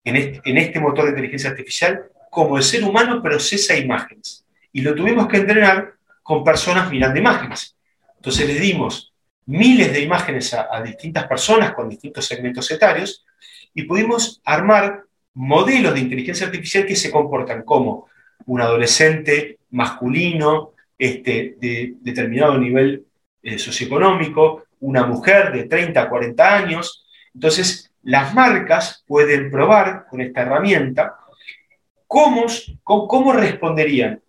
en 0.04 0.58
este, 0.58 0.80
motor 0.80 1.06
de 1.06 1.12
inteligencia 1.12 1.50
artificial 1.50 2.06
como 2.30 2.58
el 2.58 2.64
ser 2.64 2.84
humano 2.84 3.22
procesa 3.22 3.76
imágenes. 3.78 4.46
Y 4.72 4.82
lo 4.82 4.96
tuvimos 4.96 5.28
que 5.28 5.38
entrenar 5.38 5.94
con 6.24 6.44
personas 6.44 6.90
mirando 6.90 7.20
imágenes. 7.20 7.76
Entonces 8.16 8.48
le 8.48 8.60
dimos 8.60 9.14
miles 9.46 9.92
de 9.92 10.02
imágenes 10.02 10.54
a 10.54 10.82
distintas 10.82 11.28
personas 11.28 11.74
con 11.74 11.90
distintos 11.90 12.26
segmentos 12.26 12.70
etarios 12.72 13.26
y 13.74 13.84
pudimos 13.84 14.42
armar 14.46 15.04
modelos 15.34 15.94
de 15.94 16.02
inteligencia 16.02 16.46
artificial 16.46 16.86
que 16.86 16.96
se 16.96 17.12
comportan 17.12 17.64
como 17.64 18.08
un 18.46 18.62
adolescente 18.62 19.60
masculino 19.72 20.72
este, 20.98 21.56
de 21.60 21.96
determinado 22.02 22.58
nivel 22.58 23.06
eh, 23.42 23.58
socioeconómico, 23.58 24.66
una 24.82 25.06
mujer 25.06 25.52
de 25.52 25.64
30 25.64 26.02
a 26.02 26.10
40 26.10 26.58
años. 26.58 27.06
Entonces, 27.34 27.91
las 28.04 28.34
marcas 28.34 29.04
pueden 29.08 29.52
probar 29.52 30.06
con 30.10 30.22
esta 30.22 30.42
herramienta 30.42 31.18
cómo, 32.08 33.34
responderían 33.34 34.22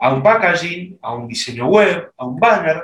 a 0.00 0.12
un 0.12 0.22
packaging, 0.22 0.98
a 1.02 1.14
un 1.14 1.28
diseño 1.28 1.68
web, 1.68 2.12
a 2.16 2.26
un 2.26 2.36
banner, 2.36 2.82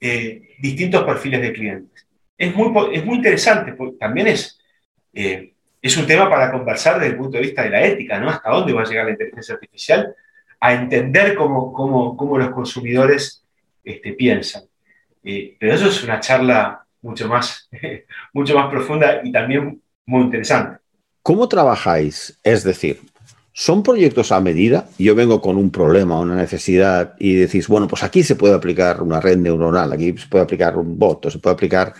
eh, 0.00 0.56
distintos 0.58 1.04
perfiles 1.04 1.40
de 1.40 1.52
clientes. 1.52 2.06
Es 2.36 2.54
muy, 2.54 2.94
es 2.94 3.04
muy 3.04 3.16
interesante, 3.16 3.72
porque 3.72 3.96
también 3.98 4.28
es 4.28 4.58
eh, 5.12 5.54
es 5.80 5.96
un 5.96 6.06
tema 6.06 6.28
para 6.28 6.50
conversar 6.50 6.98
desde 6.98 7.12
el 7.12 7.16
punto 7.16 7.38
de 7.38 7.44
vista 7.44 7.62
de 7.62 7.70
la 7.70 7.84
ética, 7.84 8.18
¿no? 8.18 8.28
Hasta 8.28 8.50
dónde 8.50 8.72
va 8.72 8.82
a 8.82 8.84
llegar 8.84 9.04
la 9.04 9.12
inteligencia 9.12 9.54
artificial 9.54 10.14
a 10.60 10.74
entender 10.74 11.34
cómo, 11.34 11.72
cómo, 11.72 12.38
los 12.38 12.50
consumidores 12.50 13.44
este, 13.84 14.12
piensan. 14.12 14.64
Eh, 15.22 15.56
pero 15.58 15.74
eso 15.74 15.88
es 15.88 16.02
una 16.02 16.18
charla 16.20 16.84
mucho 17.02 17.28
más, 17.28 17.68
mucho 18.32 18.54
más 18.54 18.70
profunda 18.70 19.20
y 19.22 19.32
también 19.32 19.80
muy 20.06 20.22
interesante. 20.22 20.78
¿Cómo 21.22 21.48
trabajáis? 21.48 22.38
Es 22.42 22.64
decir, 22.64 23.00
¿son 23.52 23.82
proyectos 23.82 24.32
a 24.32 24.40
medida? 24.40 24.88
Yo 24.98 25.14
vengo 25.14 25.40
con 25.40 25.56
un 25.56 25.70
problema, 25.70 26.20
una 26.20 26.34
necesidad 26.34 27.14
y 27.18 27.34
decís, 27.34 27.68
bueno, 27.68 27.86
pues 27.86 28.02
aquí 28.02 28.22
se 28.22 28.36
puede 28.36 28.54
aplicar 28.54 29.02
una 29.02 29.20
red 29.20 29.36
neuronal, 29.36 29.92
aquí 29.92 30.14
se 30.16 30.28
puede 30.28 30.44
aplicar 30.44 30.76
un 30.78 30.98
bot, 30.98 31.26
o 31.26 31.30
se 31.30 31.38
puede 31.38 31.54
aplicar 31.54 31.92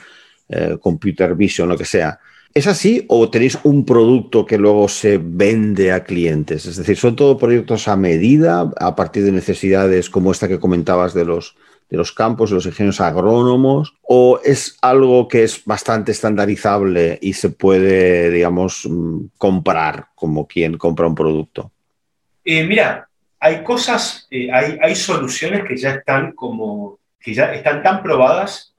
eh, 0.49 0.79
computer 0.81 1.35
vision, 1.35 1.69
lo 1.69 1.77
que 1.77 1.85
sea. 1.85 2.19
¿Es 2.55 2.67
así 2.67 3.05
o 3.09 3.29
tenéis 3.29 3.59
un 3.65 3.85
producto 3.85 4.47
que 4.47 4.57
luego 4.57 4.89
se 4.89 5.21
vende 5.23 5.93
a 5.93 6.05
clientes? 6.05 6.65
Es 6.65 6.77
decir, 6.77 6.97
¿son 6.97 7.15
todos 7.15 7.39
proyectos 7.39 7.87
a 7.89 7.97
medida, 7.97 8.73
a 8.81 8.97
partir 8.97 9.25
de 9.25 9.33
necesidades 9.33 10.09
como 10.09 10.33
esta 10.33 10.49
que 10.49 10.59
comentabas 10.59 11.13
de 11.13 11.27
los, 11.27 11.55
de 11.88 11.96
los 11.96 12.12
campos, 12.12 12.51
de 12.51 12.57
los 12.57 12.66
ingenios 12.66 13.01
agrónomos? 13.01 13.94
¿O 14.03 14.40
es 14.44 14.77
algo 14.83 15.29
que 15.29 15.44
es 15.44 15.64
bastante 15.64 16.12
estandarizable 16.12 17.18
y 17.20 17.33
se 17.33 17.51
puede, 17.51 18.31
digamos, 18.31 18.87
mm, 18.88 19.27
comprar 19.38 20.09
como 20.14 20.46
quien 20.46 20.77
compra 20.77 21.07
un 21.07 21.14
producto? 21.14 21.72
Eh, 22.44 22.64
mira, 22.64 23.09
hay 23.40 23.62
cosas, 23.62 24.27
eh, 24.31 24.51
hay, 24.53 24.79
hay 24.81 24.94
soluciones 24.94 25.64
que 25.64 25.77
ya 25.77 25.90
están 25.90 26.33
como, 26.33 26.98
que 27.20 27.35
ya 27.35 27.53
están 27.55 27.83
tan 27.83 28.03
probadas 28.03 28.74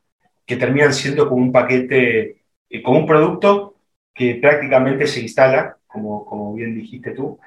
que 0.46 0.58
terminan 0.58 0.94
siendo 0.94 1.30
como 1.30 1.44
un 1.44 1.52
paquete 1.52 2.42
eh, 2.70 2.82
con 2.84 2.98
un 2.98 3.06
producto 3.06 3.76
que 4.14 4.36
prácticamente 4.36 5.08
se 5.08 5.22
instala, 5.22 5.78
como, 5.88 6.26
como 6.26 6.54
bien 6.54 6.76
dijiste 6.76 7.12
tú. 7.12 7.40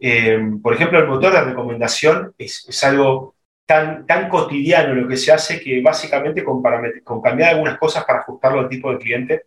Eh, 0.00 0.38
por 0.62 0.74
ejemplo, 0.74 0.98
el 0.98 1.06
motor 1.06 1.32
de 1.32 1.44
recomendación 1.44 2.34
es, 2.36 2.66
es, 2.68 2.84
algo 2.84 3.34
tan, 3.66 4.28
cotidiano 4.28 4.94
lo 4.94 5.08
que 5.08 5.16
se 5.16 5.32
hace 5.32 5.60
que 5.60 5.80
básicamente 5.80 6.44
con, 6.44 6.62
con 7.02 7.22
cambiar 7.22 7.50
algunas 7.50 7.78
cosas 7.78 8.04
para 8.04 8.20
ajustarlo 8.20 8.60
al 8.60 8.68
tipo 8.68 8.92
de 8.92 8.98
cliente 8.98 9.42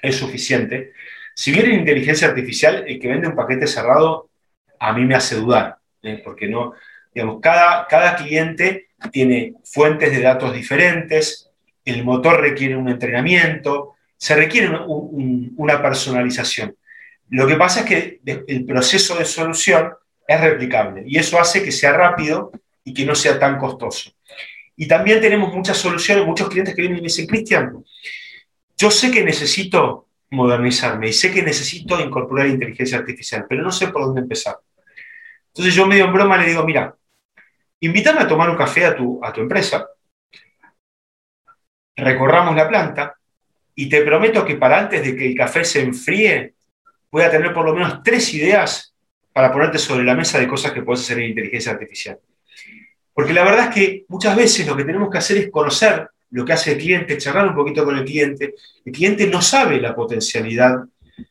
es 0.00 0.16
suficiente. 0.16 0.92
Si 1.34 1.52
bien 1.52 1.66
en 1.66 1.80
inteligencia 1.80 2.28
artificial, 2.28 2.84
el 2.86 2.98
que 2.98 3.08
vende 3.08 3.28
un 3.28 3.34
paquete 3.34 3.66
cerrado 3.66 4.30
a 4.78 4.92
mí 4.92 5.04
me 5.04 5.14
hace 5.14 5.36
dudar, 5.36 5.78
¿eh? 6.02 6.20
porque 6.24 6.48
no, 6.48 6.74
digamos, 7.14 7.40
cada, 7.40 7.86
cada 7.86 8.16
cliente 8.16 8.88
tiene 9.10 9.54
fuentes 9.64 10.10
de 10.10 10.20
datos 10.20 10.52
diferentes, 10.52 11.50
el 11.84 12.04
motor 12.04 12.40
requiere 12.40 12.76
un 12.76 12.88
entrenamiento, 12.88 13.94
se 14.16 14.34
requiere 14.34 14.78
una 14.78 15.82
personalización. 15.82 16.76
Lo 17.30 17.46
que 17.46 17.56
pasa 17.56 17.80
es 17.80 17.86
que 17.86 18.20
el 18.46 18.64
proceso 18.64 19.16
de 19.16 19.24
solución 19.24 19.92
es 20.26 20.40
replicable 20.40 21.02
y 21.06 21.18
eso 21.18 21.38
hace 21.38 21.62
que 21.62 21.72
sea 21.72 21.92
rápido 21.92 22.52
y 22.84 22.92
que 22.92 23.04
no 23.04 23.14
sea 23.14 23.38
tan 23.38 23.58
costoso. 23.58 24.12
Y 24.76 24.86
también 24.86 25.20
tenemos 25.20 25.52
muchas 25.52 25.76
soluciones, 25.76 26.26
muchos 26.26 26.48
clientes 26.48 26.74
que 26.74 26.82
vienen 26.82 26.98
y 26.98 27.00
me 27.02 27.08
dicen, 27.08 27.26
Cristian, 27.26 27.84
yo 28.76 28.90
sé 28.90 29.10
que 29.10 29.24
necesito 29.24 30.08
modernizarme 30.30 31.08
y 31.08 31.12
sé 31.12 31.32
que 31.32 31.42
necesito 31.42 32.00
incorporar 32.00 32.48
inteligencia 32.48 32.98
artificial, 32.98 33.46
pero 33.48 33.62
no 33.62 33.70
sé 33.70 33.88
por 33.88 34.02
dónde 34.02 34.22
empezar. 34.22 34.58
Entonces 35.48 35.74
yo 35.74 35.86
medio 35.86 36.06
en 36.06 36.12
broma 36.12 36.36
le 36.36 36.48
digo, 36.48 36.64
mira, 36.64 36.94
invítame 37.80 38.20
a 38.20 38.28
tomar 38.28 38.50
un 38.50 38.56
café 38.56 38.84
a 38.84 38.96
tu, 38.96 39.24
a 39.24 39.32
tu 39.32 39.40
empresa, 39.40 39.86
recorramos 41.96 42.56
la 42.56 42.68
planta, 42.68 43.16
y 43.76 43.88
te 43.88 44.02
prometo 44.02 44.44
que 44.44 44.56
para 44.56 44.78
antes 44.78 45.04
de 45.04 45.16
que 45.16 45.26
el 45.26 45.36
café 45.36 45.64
se 45.64 45.82
enfríe, 45.82 46.54
voy 47.10 47.22
a 47.22 47.30
tener 47.30 47.52
por 47.52 47.64
lo 47.64 47.74
menos 47.74 48.02
tres 48.02 48.32
ideas 48.34 48.94
para 49.32 49.52
ponerte 49.52 49.78
sobre 49.78 50.04
la 50.04 50.14
mesa 50.14 50.38
de 50.38 50.46
cosas 50.46 50.72
que 50.72 50.82
puedes 50.82 51.02
hacer 51.02 51.18
en 51.18 51.30
inteligencia 51.30 51.72
artificial. 51.72 52.18
Porque 53.14 53.32
la 53.32 53.44
verdad 53.44 53.68
es 53.68 53.74
que 53.74 54.04
muchas 54.08 54.36
veces 54.36 54.66
lo 54.66 54.76
que 54.76 54.84
tenemos 54.84 55.08
que 55.10 55.18
hacer 55.18 55.36
es 55.38 55.50
conocer 55.50 56.08
lo 56.30 56.44
que 56.44 56.52
hace 56.52 56.72
el 56.72 56.78
cliente, 56.78 57.16
charlar 57.16 57.48
un 57.48 57.54
poquito 57.54 57.84
con 57.84 57.96
el 57.96 58.04
cliente. 58.04 58.54
El 58.84 58.92
cliente 58.92 59.28
no 59.28 59.40
sabe 59.40 59.80
la 59.80 59.94
potencialidad 59.94 60.78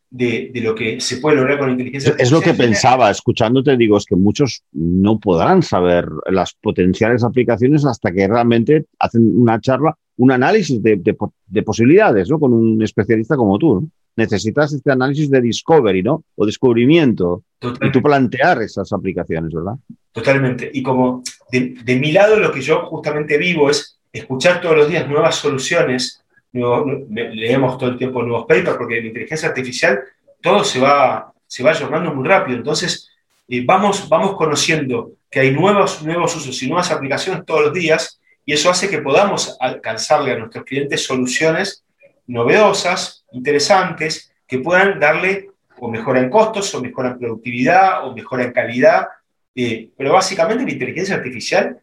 de, 0.10 0.52
lo 0.63 0.74
que 0.74 1.02
se 1.02 1.17
puede 1.17 1.36
lograr 1.36 1.60
con 1.60 1.72
inteligencia 1.72 2.12
artificial. 2.12 2.39
Es 2.39 2.46
lo 2.46 2.52
que 2.52 2.58
pensaba, 2.58 3.12
escuchándote, 3.12 3.76
digo, 3.76 3.98
es 3.98 4.06
que 4.06 4.15
muchos 4.15 4.63
no 4.72 5.19
podrán 5.19 5.62
saber 5.62 6.08
las 6.30 6.54
potenciales 6.54 7.24
aplicaciones 7.24 7.86
hasta 7.86 8.12
que 8.12 8.28
realmente 8.28 8.86
hacen 9.00 9.30
una 9.36 9.60
charla 9.60 9.98
un 10.17 10.32
análisis 10.32 10.82
de, 10.82 11.63
posibilidades, 11.63 12.30
¿no? 12.30 12.39
Con 12.39 12.54
un 12.54 12.82
especialista 12.84 13.36
como 13.36 13.58
tú. 13.58 13.89
Necesitas 14.15 14.73
este 14.73 14.91
análisis 14.91 15.30
de 15.30 15.41
discovery, 15.41 16.04
¿no? 16.04 16.23
O 16.36 16.45
descubrimiento. 16.45 17.43
Y 17.82 17.91
tú 17.91 18.02
plantear 18.02 18.62
esas 18.62 18.91
aplicaciones, 18.93 19.54
¿verdad? 19.54 19.73
Totalmente. 20.12 20.69
Y 20.73 20.84
como 20.84 21.23
de, 21.52 21.95
mi 21.99 22.12
lado 22.12 22.36
lo 22.38 22.52
que 22.52 22.62
yo 22.62 22.86
justamente 22.86 23.38
vivo 23.38 23.69
es 23.69 23.97
escuchar 24.12 24.62
todos 24.62 24.78
los 24.78 24.89
días 24.89 25.08
nuevas 25.08 25.36
soluciones, 25.36 26.23
leemos 26.52 27.78
todo 27.78 27.89
el 27.89 27.97
tiempo 27.97 28.21
nuevos 28.21 28.45
papers, 28.47 28.78
porque 28.78 28.99
en 28.99 29.08
inteligencia 29.08 29.49
artificial 29.49 29.99
todo 30.41 30.63
se 30.63 30.80
va, 30.80 31.34
se 31.47 31.63
va 31.63 32.13
muy 32.13 32.28
rápido. 32.28 32.58
Entonces, 32.58 33.10
eh, 33.47 33.63
vamos, 33.65 34.08
vamos 34.08 34.36
conociendo 34.36 35.13
que 35.30 35.39
hay 35.39 35.52
nuevos, 35.52 36.04
nuevos 36.04 36.36
usos 36.36 36.62
y 36.62 36.67
nuevas 36.67 36.91
aplicaciones 36.91 37.43
todos 37.45 37.65
los 37.65 37.73
días 37.73 38.19
y 38.45 38.54
eso 38.54 38.69
hace 38.69 38.89
que 38.89 38.99
podamos 38.99 39.58
alcanzarle 39.60 40.32
a 40.32 40.38
nuestros 40.38 40.65
clientes 40.65 41.04
soluciones 41.06 41.84
novedosas, 42.28 43.23
interesantes, 43.34 44.34
que 44.48 44.60
puedan 44.60 45.00
darle 45.00 45.50
o 45.80 45.89
mejora 45.89 46.19
en 46.19 46.30
costos, 46.30 46.74
o 46.76 46.82
mejora 46.82 47.10
en 47.10 47.19
productividad, 47.19 48.08
o 48.08 48.15
mejora 48.15 48.43
en 48.43 48.54
calidad. 48.54 49.08
Eh, 49.56 49.89
pero 49.98 50.13
básicamente 50.13 50.63
la 50.63 50.72
inteligencia 50.72 51.15
artificial, 51.15 51.80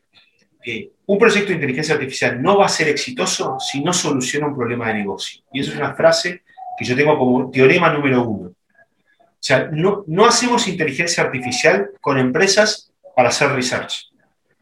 eh, 0.64 0.90
un 1.06 1.18
proyecto 1.18 1.48
de 1.48 1.54
inteligencia 1.54 1.94
artificial 1.94 2.40
no 2.40 2.58
va 2.58 2.66
a 2.66 2.68
ser 2.68 2.88
exitoso 2.88 3.58
si 3.60 3.82
no 3.82 3.92
soluciona 3.92 4.46
un 4.46 4.56
problema 4.56 4.88
de 4.88 4.94
negocio. 4.94 5.42
Y 5.52 5.60
eso 5.60 5.72
es 5.72 5.76
una 5.76 5.94
frase 5.94 6.42
que 6.78 6.84
yo 6.84 6.96
tengo 6.96 7.18
como 7.18 7.50
teorema 7.50 7.92
número 7.92 8.22
uno. 8.22 8.48
O 8.48 9.42
sea, 9.42 9.68
no, 9.72 10.04
no 10.06 10.26
hacemos 10.26 10.68
inteligencia 10.68 11.24
artificial 11.24 11.90
con 12.00 12.18
empresas 12.18 12.92
para 13.16 13.30
hacer 13.30 13.50
research. 13.52 14.10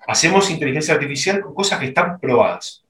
Hacemos 0.06 0.50
inteligencia 0.50 0.94
artificial 0.94 1.40
con 1.40 1.54
cosas 1.54 1.80
que 1.80 1.86
están 1.86 2.18
probadas. 2.18 2.84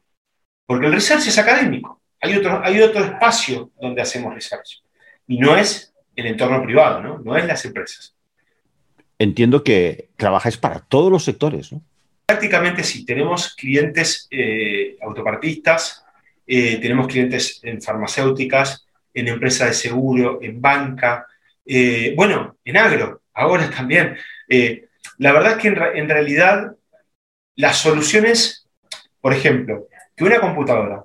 Porque 0.67 0.87
el 0.87 0.93
research 0.93 1.27
es 1.27 1.39
académico. 1.39 1.98
Hay 2.21 2.35
otro, 2.35 2.61
hay 2.65 2.81
otro 2.81 3.05
espacio 3.05 3.71
donde 3.81 4.03
hacemos 4.03 4.35
research. 4.35 4.83
Y 5.27 5.39
no 5.39 5.57
es 5.57 5.95
el 6.17 6.27
entorno 6.27 6.63
privado, 6.63 7.01
¿no? 7.01 7.19
No 7.19 7.37
es 7.37 7.47
las 7.47 7.65
empresas. 7.65 8.15
Entiendo 9.19 9.63
que 9.63 10.11
trabajáis 10.17 10.57
para 10.57 10.81
todos 10.81 11.11
los 11.11 11.25
sectores, 11.25 11.73
¿no? 11.73 11.83
Prácticamente 12.27 12.83
sí. 12.85 13.05
Tenemos 13.05 13.55
clientes 13.55 14.29
eh, 14.31 14.97
autopartistas, 15.01 16.05
eh, 16.47 16.79
tenemos 16.81 17.07
clientes 17.07 17.61
en 17.63 17.81
farmacéuticas, 17.81 18.87
en 19.15 19.29
empresas 19.29 19.69
de 19.69 19.75
seguro, 19.75 20.39
en 20.43 20.61
banca, 20.61 21.27
eh, 21.65 22.15
bueno, 22.17 22.57
en 22.65 22.77
agro, 22.77 23.23
ahora 23.35 23.71
también. 23.77 24.17
la 25.19 25.33
verdad 25.33 25.53
es 25.53 25.59
que 25.59 25.69
en 25.69 26.09
realidad 26.09 26.75
las 27.57 27.79
soluciones, 27.79 28.69
por 29.21 29.33
ejemplo, 29.33 29.89
que 30.17 30.25
una 30.25 30.41
computadora 30.41 31.05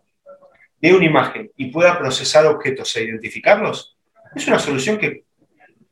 vea 0.83 0.97
una 0.97 1.05
imagen 1.05 1.49
y 1.55 1.67
pueda 1.67 1.97
procesar 1.97 2.45
objetos 2.45 2.93
e 2.97 3.05
identificarlos, 3.05 3.95
es 4.35 4.45
una 4.47 4.59
solución 4.59 4.97
que 4.97 5.23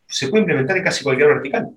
se 0.05 0.27
puede 0.27 0.41
implementar 0.41 0.75
en 0.75 0.83
casi 0.83 1.01
cualquier 1.01 1.29
vertical, 1.29 1.69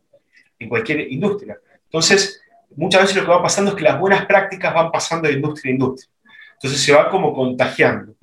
en 0.58 0.68
cualquier 0.68 1.12
industria. 1.12 1.56
Entonces, 1.84 2.42
muchas 2.74 3.02
veces 3.02 3.16
lo 3.16 3.22
que 3.22 3.30
va 3.30 3.40
pasando 3.40 3.70
es 3.70 3.76
que 3.76 3.84
las 3.84 4.00
buenas 4.00 4.26
prácticas 4.26 4.74
van 4.74 4.90
pasando 4.90 5.28
de 5.28 5.34
industria 5.34 5.70
a 5.70 5.74
industria. 5.74 6.10
Entonces 6.54 6.82
se 6.82 6.92
va 6.92 7.08
como 7.08 7.32
contagiando. 7.32 8.16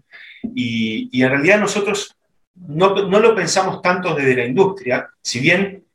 Y, 0.54 1.10
en 1.24 1.30
realidad 1.30 1.62
nosotros 1.62 2.18
no, 2.56 2.94
no, 3.08 3.20
lo 3.22 3.34
pensamos 3.34 3.82
tanto 3.82 4.14
desde 4.14 4.36
la 4.36 4.46
industria, 4.46 5.10
si 5.22 5.40
bien 5.40 5.86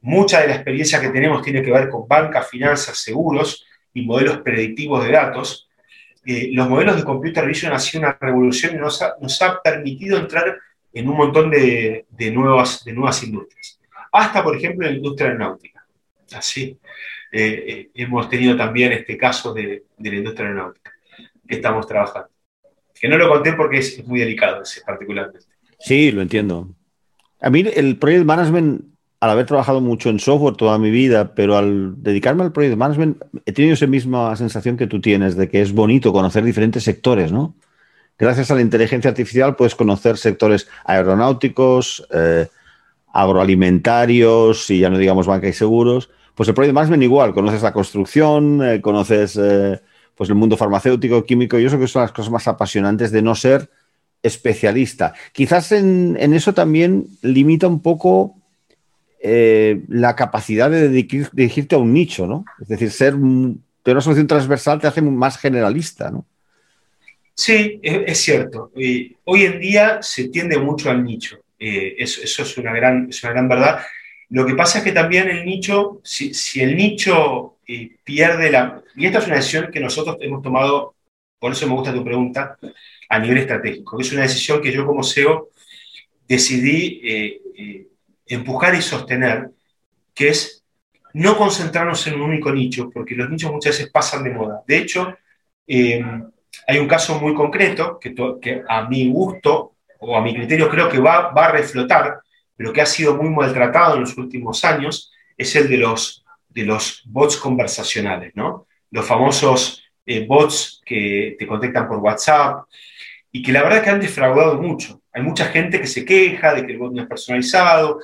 mucha 0.00 0.42
de 0.42 0.46
la 0.46 0.54
experiencia 0.54 1.00
que 1.00 1.08
tenemos 1.08 1.42
tiene 1.42 1.60
que 1.60 1.72
ver 1.72 1.88
con 1.88 2.06
banca, 2.06 2.42
finanzas, 2.42 2.98
seguros 2.98 3.66
y 3.92 4.02
modelos 4.02 4.38
predictivos 4.42 5.04
de 5.04 5.10
datos, 5.10 5.67
los 6.24 6.68
modelos 6.68 6.96
de 6.96 7.04
computer 7.04 7.46
vision 7.46 7.72
han 7.72 7.80
sido 7.80 8.04
una 8.04 8.18
revolución 8.20 8.74
y 8.74 8.78
nos 8.78 9.00
ha, 9.02 9.14
nos 9.20 9.40
ha 9.42 9.60
permitido 9.62 10.18
entrar 10.18 10.58
en 10.92 11.08
un 11.08 11.16
montón 11.16 11.50
de, 11.50 12.06
de, 12.10 12.30
nuevas, 12.30 12.84
de 12.84 12.92
nuevas 12.92 13.22
industrias. 13.22 13.80
Hasta, 14.12 14.42
por 14.42 14.56
ejemplo, 14.56 14.86
en 14.86 14.92
la 14.92 14.96
industria 14.98 15.28
aeronáutica. 15.28 15.86
Así, 16.32 16.78
eh, 17.30 17.64
eh, 17.68 17.90
hemos 17.94 18.28
tenido 18.28 18.56
también 18.56 18.92
este 18.92 19.16
caso 19.16 19.52
de, 19.52 19.84
de, 19.96 20.10
la 20.10 20.16
industria 20.16 20.48
aeronáutica 20.48 20.92
que 21.46 21.54
estamos 21.56 21.86
trabajando. 21.86 22.30
Que 22.98 23.08
no 23.08 23.16
lo 23.16 23.28
conté 23.28 23.52
porque 23.52 23.78
es, 23.78 23.98
es 23.98 24.06
muy 24.06 24.20
delicado 24.20 24.62
ese 24.62 24.82
particularmente. 24.82 25.46
Sí, 25.78 26.10
lo 26.10 26.20
entiendo. 26.20 26.68
A 27.40 27.50
mí 27.50 27.64
el 27.74 27.96
project 27.96 28.24
management 28.24 28.97
al 29.20 29.30
haber 29.30 29.46
trabajado 29.46 29.80
mucho 29.80 30.10
en 30.10 30.20
software 30.20 30.54
toda 30.54 30.78
mi 30.78 30.90
vida, 30.90 31.34
pero 31.34 31.56
al 31.56 32.02
dedicarme 32.02 32.44
al 32.44 32.52
project 32.52 32.76
management, 32.76 33.22
he 33.46 33.52
tenido 33.52 33.74
esa 33.74 33.86
misma 33.86 34.36
sensación 34.36 34.76
que 34.76 34.86
tú 34.86 35.00
tienes 35.00 35.36
de 35.36 35.48
que 35.48 35.60
es 35.60 35.72
bonito 35.72 36.12
conocer 36.12 36.44
diferentes 36.44 36.84
sectores, 36.84 37.32
¿no? 37.32 37.54
Gracias 38.16 38.50
a 38.50 38.54
la 38.54 38.60
inteligencia 38.60 39.10
artificial 39.10 39.56
puedes 39.56 39.74
conocer 39.74 40.18
sectores 40.18 40.68
aeronáuticos, 40.84 42.06
eh, 42.12 42.46
agroalimentarios 43.12 44.70
y 44.70 44.80
ya 44.80 44.90
no 44.90 44.98
digamos 44.98 45.26
banca 45.26 45.48
y 45.48 45.52
seguros. 45.52 46.10
Pues 46.34 46.48
el 46.48 46.54
project 46.54 46.74
management 46.74 47.02
igual, 47.02 47.34
conoces 47.34 47.62
la 47.62 47.72
construcción, 47.72 48.62
eh, 48.62 48.80
conoces 48.80 49.36
eh, 49.40 49.80
pues 50.14 50.30
el 50.30 50.36
mundo 50.36 50.56
farmacéutico, 50.56 51.24
químico, 51.24 51.58
y 51.58 51.64
eso 51.64 51.78
que 51.78 51.88
son 51.88 52.02
las 52.02 52.12
cosas 52.12 52.30
más 52.30 52.46
apasionantes 52.46 53.10
de 53.10 53.22
no 53.22 53.34
ser 53.34 53.70
especialista. 54.22 55.14
Quizás 55.32 55.72
en, 55.72 56.16
en 56.18 56.34
eso 56.34 56.54
también 56.54 57.06
limita 57.22 57.66
un 57.68 57.80
poco 57.80 58.37
eh, 59.20 59.82
la 59.88 60.14
capacidad 60.14 60.70
de 60.70 60.88
dirigirte 60.88 61.74
a 61.74 61.78
un 61.78 61.92
nicho, 61.92 62.26
¿no? 62.26 62.44
Es 62.60 62.68
decir, 62.68 62.90
ser 62.90 63.14
de 63.14 63.92
una 63.92 64.00
solución 64.00 64.26
transversal 64.26 64.80
te 64.80 64.86
hace 64.86 65.02
más 65.02 65.38
generalista, 65.38 66.10
¿no? 66.10 66.24
Sí, 67.34 67.80
es, 67.82 68.20
cierto. 68.20 68.72
hoy 69.24 69.44
en 69.44 69.60
día 69.60 70.02
se 70.02 70.28
tiende 70.28 70.58
mucho 70.58 70.90
al 70.90 71.04
nicho. 71.04 71.38
Eh, 71.58 71.94
eso, 71.98 72.42
es, 72.42 72.58
una 72.58 72.72
gran, 72.72 73.08
es 73.10 73.22
una 73.22 73.32
gran 73.32 73.48
verdad. 73.48 73.80
Lo 74.30 74.44
que 74.44 74.54
pasa 74.54 74.78
es 74.78 74.84
que 74.84 74.92
también 74.92 75.28
el 75.28 75.44
nicho, 75.44 76.00
si, 76.04 76.32
el 76.60 76.76
nicho 76.76 77.58
eh, 77.66 77.96
pierde 78.04 78.50
la... 78.50 78.82
Y 78.96 79.06
esta 79.06 79.18
es 79.18 79.26
una 79.26 79.36
decisión 79.36 79.70
que 79.72 79.80
nosotros 79.80 80.16
hemos 80.20 80.42
tomado, 80.42 80.94
por 81.38 81.52
eso 81.52 81.66
me 81.66 81.74
gusta 81.74 81.94
tu 81.94 82.04
pregunta, 82.04 82.58
a 83.08 83.18
nivel 83.18 83.38
estratégico. 83.38 84.00
Es 84.00 84.12
una 84.12 84.22
decisión 84.22 84.60
que 84.60 84.72
yo 84.72 84.84
como 84.84 85.02
CEO 85.02 85.48
decidí 86.26 87.00
empujar 88.28 88.74
y 88.74 88.82
sostener, 88.82 89.50
que 90.14 90.28
es 90.28 90.64
no 91.14 91.36
concentrarnos 91.36 92.06
en 92.06 92.14
un 92.14 92.22
único 92.22 92.52
nicho, 92.52 92.90
porque 92.90 93.14
los 93.14 93.28
nichos 93.30 93.50
muchas 93.50 93.76
veces 93.76 93.90
pasan 93.90 94.24
de 94.24 94.30
moda. 94.30 94.62
De 94.66 94.78
hecho, 94.78 95.16
eh, 95.66 96.04
hay 96.66 96.78
un 96.78 96.88
caso 96.88 97.18
muy 97.18 97.34
concreto 97.34 97.98
que, 97.98 98.14
que, 98.40 98.62
a 98.68 98.88
mi 98.88 99.10
gusto 99.10 99.76
o 100.00 100.16
a 100.16 100.20
mi 100.20 100.34
criterio 100.34 100.68
creo 100.68 100.88
que 100.88 100.98
va, 100.98 101.30
va, 101.32 101.46
a 101.46 101.52
reflotar, 101.52 102.20
pero 102.56 102.72
que 102.72 102.80
ha 102.80 102.86
sido 102.86 103.16
muy 103.16 103.30
maltratado 103.30 103.94
en 103.94 104.02
los 104.02 104.16
últimos 104.16 104.64
años, 104.64 105.12
es 105.36 105.54
el 105.56 105.68
de 105.68 105.78
los, 105.78 106.24
de 106.48 106.64
los 106.64 107.02
bots 107.06 107.36
conversacionales, 107.36 108.32
¿no? 108.34 108.66
Los 108.90 109.06
famosos 109.06 109.84
eh, 110.04 110.26
bots 110.26 110.80
que 110.84 111.36
te 111.38 111.46
contactan 111.46 111.86
por 111.86 111.98
WhatsApp 111.98 112.66
y 113.30 113.42
que 113.42 113.52
la 113.52 113.62
verdad 113.62 113.82
que 113.82 113.90
han 113.90 114.00
defraudado 114.00 114.60
mucho. 114.60 115.02
Hay 115.12 115.22
mucha 115.22 115.46
gente 115.46 115.80
que 115.80 115.86
se 115.86 116.04
queja 116.04 116.54
de 116.54 116.66
que 116.66 116.72
el 116.72 116.78
bot 116.78 116.92
no 116.92 117.02
es 117.02 117.08
personalizado, 117.08 118.00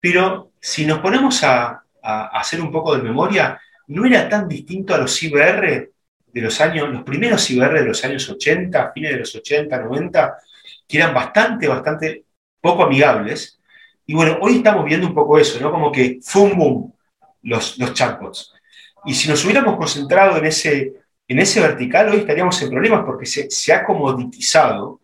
pero 0.00 0.52
si 0.60 0.86
nos 0.86 1.00
ponemos 1.00 1.42
a, 1.44 1.82
hacer 2.00 2.62
un 2.62 2.72
poco 2.72 2.96
de 2.96 3.02
memoria, 3.02 3.60
no 3.88 4.06
era 4.06 4.28
tan 4.28 4.48
distinto 4.48 4.94
a 4.94 4.98
los 4.98 5.22
IBR 5.22 5.90
de 6.26 6.40
los 6.40 6.58
años, 6.60 6.88
los 6.88 7.02
primeros 7.02 7.50
IBR 7.50 7.80
de 7.80 7.84
los 7.84 8.02
años 8.02 8.26
80, 8.30 8.92
fines 8.92 9.10
de 9.12 9.18
los 9.18 9.34
80, 9.34 9.78
90, 9.78 10.38
que 10.86 10.96
eran 10.96 11.12
bastante, 11.12 11.68
bastante 11.68 12.24
poco 12.60 12.84
amigables. 12.84 13.60
Y 14.06 14.14
bueno, 14.14 14.38
hoy 14.40 14.56
estamos 14.56 14.86
viendo 14.86 15.06
un 15.06 15.14
poco 15.14 15.38
eso, 15.38 15.60
¿no? 15.60 15.70
Como 15.70 15.92
que 15.92 16.18
fue 16.22 16.50
boom 16.54 16.94
los, 17.42 17.78
los 17.78 17.92
chatbots. 17.92 18.54
Y 19.04 19.14
si 19.14 19.28
nos 19.28 19.44
hubiéramos 19.44 19.76
concentrado 19.76 20.38
en 20.38 20.46
ese, 20.46 20.94
en 21.26 21.38
ese 21.38 21.60
vertical, 21.60 22.08
hoy 22.08 22.20
estaríamos 22.20 22.60
en 22.62 22.70
problemas 22.70 23.04
porque 23.04 23.26
se, 23.26 23.50
se 23.50 23.72
ha 23.74 23.84
comoditizado. 23.84 25.02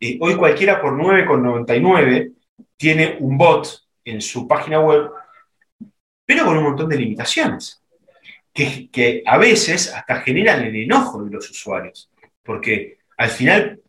Eh, 0.00 0.18
hoy 0.20 0.34
cualquiera 0.34 0.80
por 0.80 0.94
9,99 0.94 2.32
tiene 2.76 3.16
un 3.20 3.38
bot 3.38 3.81
en 4.04 4.20
su 4.20 4.46
página 4.46 4.80
web, 4.80 5.10
pero 6.24 6.44
con 6.44 6.56
un 6.56 6.64
montón 6.64 6.88
de 6.88 6.96
limitaciones, 6.96 7.82
que, 8.52 9.22
a 9.26 9.38
veces 9.38 9.92
hasta 9.92 10.20
generan 10.20 10.64
el 10.64 10.76
enojo 10.76 11.24
de 11.24 11.30
los 11.30 11.50
usuarios, 11.50 12.10
porque 12.42 12.98
al 13.16 13.30
final 13.30 13.80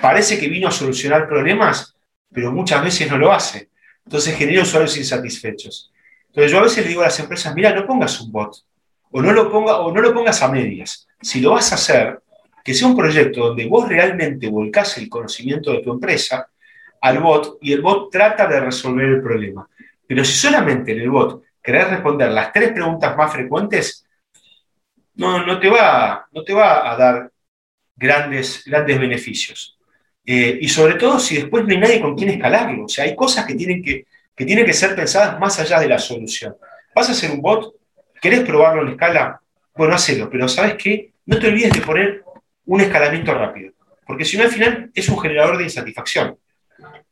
parece 0.00 0.38
que 0.38 0.48
vino 0.48 0.68
a 0.68 0.72
solucionar 0.72 1.28
problemas, 1.28 1.96
pero 2.32 2.52
muchas 2.52 2.82
veces 2.82 3.10
no 3.10 3.18
lo 3.18 3.32
hace. 3.32 3.70
Entonces 4.04 4.36
genera 4.36 4.62
usuarios 4.62 4.96
insatisfechos. 4.96 5.92
Entonces 6.28 6.52
yo 6.52 6.58
a 6.58 6.62
veces 6.62 6.84
le 6.84 6.90
digo 6.90 7.02
a 7.02 7.06
las 7.06 7.18
empresas, 7.18 7.54
mira, 7.54 7.74
no 7.74 7.86
pongas 7.86 8.20
un 8.20 8.30
bot, 8.30 8.56
o 9.10 9.22
no 9.22 9.32
lo, 9.32 9.50
ponga, 9.50 9.78
o 9.78 9.92
no 9.92 10.00
lo 10.00 10.12
pongas 10.12 10.42
a 10.42 10.48
medias. 10.48 11.08
Si 11.20 11.40
lo 11.40 11.52
vas 11.52 11.72
a 11.72 11.76
hacer, 11.76 12.20
que 12.62 12.74
sea 12.74 12.88
un 12.88 12.96
proyecto 12.96 13.48
donde 13.48 13.66
vos 13.66 13.88
realmente 13.88 14.48
volcás 14.48 14.98
el 14.98 15.08
conocimiento 15.08 15.72
de 15.72 15.82
tu 15.82 15.92
empresa 15.92 16.48
al 17.06 17.20
bot 17.20 17.58
y 17.60 17.72
el 17.72 17.82
bot 17.82 18.10
trata 18.10 18.46
de 18.48 18.60
resolver 18.60 19.06
el 19.06 19.22
problema. 19.22 19.68
Pero 20.06 20.24
si 20.24 20.34
solamente 20.34 20.92
en 20.92 21.00
el 21.00 21.10
bot 21.10 21.42
querés 21.62 21.88
responder 21.88 22.30
las 22.32 22.52
tres 22.52 22.72
preguntas 22.72 23.16
más 23.16 23.32
frecuentes, 23.32 24.04
no, 25.14 25.46
no, 25.46 25.58
te, 25.58 25.68
va, 25.68 26.26
no 26.32 26.42
te 26.42 26.52
va 26.52 26.90
a 26.92 26.96
dar 26.96 27.30
grandes, 27.94 28.64
grandes 28.66 28.98
beneficios. 28.98 29.78
Eh, 30.24 30.58
y 30.60 30.68
sobre 30.68 30.94
todo 30.94 31.20
si 31.20 31.36
después 31.36 31.64
no 31.64 31.70
hay 31.70 31.78
nadie 31.78 32.00
con 32.00 32.16
quien 32.16 32.30
escalarlo. 32.30 32.84
O 32.84 32.88
sea, 32.88 33.04
hay 33.04 33.14
cosas 33.14 33.46
que 33.46 33.54
tienen 33.54 33.82
que, 33.82 34.06
que 34.34 34.44
tienen 34.44 34.66
que 34.66 34.72
ser 34.72 34.96
pensadas 34.96 35.38
más 35.38 35.58
allá 35.60 35.78
de 35.78 35.88
la 35.88 35.98
solución. 35.98 36.56
¿Vas 36.94 37.08
a 37.08 37.12
hacer 37.12 37.30
un 37.30 37.40
bot? 37.40 37.74
¿Querés 38.20 38.40
probarlo 38.40 38.82
en 38.82 38.88
escala? 38.88 39.40
Bueno, 39.76 39.94
hacelo, 39.94 40.28
pero 40.28 40.48
¿sabes 40.48 40.74
qué? 40.74 41.12
No 41.26 41.38
te 41.38 41.46
olvides 41.46 41.72
de 41.72 41.80
poner 41.80 42.24
un 42.64 42.80
escalamiento 42.80 43.32
rápido, 43.32 43.72
porque 44.06 44.24
si 44.24 44.36
no 44.36 44.42
al 44.42 44.50
final 44.50 44.90
es 44.92 45.08
un 45.08 45.20
generador 45.20 45.56
de 45.58 45.64
insatisfacción. 45.64 46.36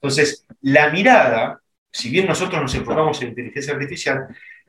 Entonces, 0.05 0.45
la 0.61 0.91
mirada, 0.91 1.63
si 1.91 2.11
bien 2.11 2.27
nosotros 2.27 2.61
nos 2.61 2.75
enfocamos 2.75 3.23
en 3.23 3.29
inteligencia 3.29 3.73
artificial, 3.73 4.27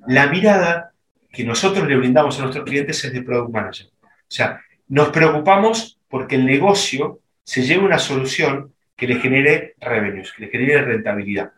la 0.08 0.28
mirada 0.28 0.94
que 1.30 1.44
nosotros 1.44 1.86
le 1.90 1.98
brindamos 1.98 2.40
a 2.40 2.44
nuestros 2.44 2.64
clientes 2.64 3.04
es 3.04 3.12
de 3.12 3.22
Product 3.22 3.52
Manager. 3.52 3.88
O 4.02 4.08
sea, 4.30 4.62
nos 4.88 5.10
preocupamos 5.10 6.00
porque 6.08 6.36
el 6.36 6.46
negocio 6.46 7.20
se 7.44 7.64
lleve 7.64 7.84
una 7.84 8.00
solución 8.00 8.74
que 8.96 9.08
le 9.08 9.20
genere 9.20 9.76
revenues, 9.82 10.32
que 10.32 10.46
le 10.46 10.52
genere 10.52 10.82
rentabilidad. 10.84 11.52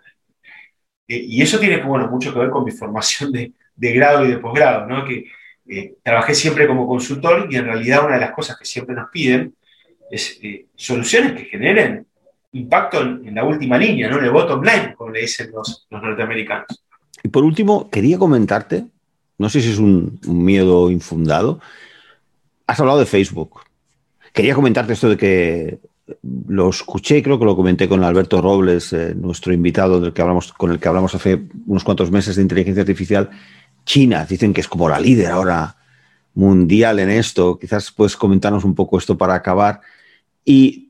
Eh, 1.08 1.22
y 1.28 1.44
eso 1.44 1.60
tiene 1.60 1.78
bueno, 1.78 2.08
mucho 2.08 2.34
que 2.34 2.40
ver 2.40 2.50
con 2.50 2.66
mi 2.66 2.72
formación 2.72 3.32
de, 3.32 3.54
grado 3.76 4.26
y 4.26 4.30
de 4.30 4.40
posgrado, 4.40 4.88
¿no? 4.88 5.06
que 5.06 5.26
eh, 5.70 5.94
trabajé 6.02 6.34
siempre 6.34 6.66
como 6.66 6.88
consultor 6.88 7.48
y 7.48 7.58
en 7.58 7.66
realidad 7.66 8.06
una 8.08 8.16
de 8.16 8.22
las 8.22 8.32
cosas 8.32 8.58
que 8.58 8.66
siempre 8.66 8.96
nos 8.96 9.12
piden 9.12 9.54
es 10.10 10.40
eh, 10.42 10.66
soluciones 10.76 11.34
que 11.34 11.46
generen 11.46 12.07
impacto 12.58 13.02
en, 13.02 13.34
la 13.34 13.44
última 13.44 13.78
línea, 13.78 14.10
¿no? 14.10 14.20
en 14.20 14.26
el 14.26 14.32
bottom 14.32 14.62
line, 14.62 14.94
como 14.96 15.12
le 15.12 15.22
dicen 15.22 15.52
los, 15.54 15.88
norteamericanos. 15.90 16.84
Y 17.24 17.30
por 17.30 17.44
último, 17.44 17.90
quería 17.90 18.18
comentarte, 18.18 18.86
no 19.38 19.50
sé 19.50 19.62
si 19.62 19.72
es 19.72 19.78
un, 19.78 20.20
miedo 20.26 20.90
infundado, 20.92 21.60
has 22.66 22.80
hablado 22.80 23.00
de 23.00 23.06
Facebook. 23.06 23.62
Quería 24.34 24.56
comentarte 24.56 24.94
esto 24.94 25.10
de 25.10 25.18
que 25.18 25.80
lo 26.48 26.70
escuché, 26.70 27.22
creo 27.22 27.38
que 27.40 27.46
lo 27.46 27.56
comenté 27.56 27.90
con 27.90 28.04
Alberto 28.04 28.42
Robles, 28.42 28.94
eh, 28.94 29.14
nuestro 29.16 29.54
invitado 29.54 30.00
del 30.00 30.14
que 30.14 30.22
hablamos, 30.22 30.54
con 30.54 30.72
el 30.72 30.80
que 30.80 30.88
hablamos 30.88 31.14
hace 31.16 31.42
unos 31.66 31.84
cuantos 31.84 32.12
meses 32.12 32.36
de 32.36 32.44
inteligencia 32.44 32.82
artificial. 32.82 33.30
China, 33.86 34.26
dicen 34.26 34.54
que 34.54 34.62
es 34.62 34.68
como 34.68 34.90
la 34.90 35.00
líder 35.00 35.32
ahora 35.32 35.76
mundial 36.34 37.00
en 37.00 37.10
esto. 37.10 37.58
Quizás 37.60 37.92
puedes 37.92 38.16
comentarnos 38.16 38.64
un 38.64 38.76
poco 38.76 38.98
esto 38.98 39.18
para 39.18 39.34
acabar. 39.34 39.82
Y 40.46 40.87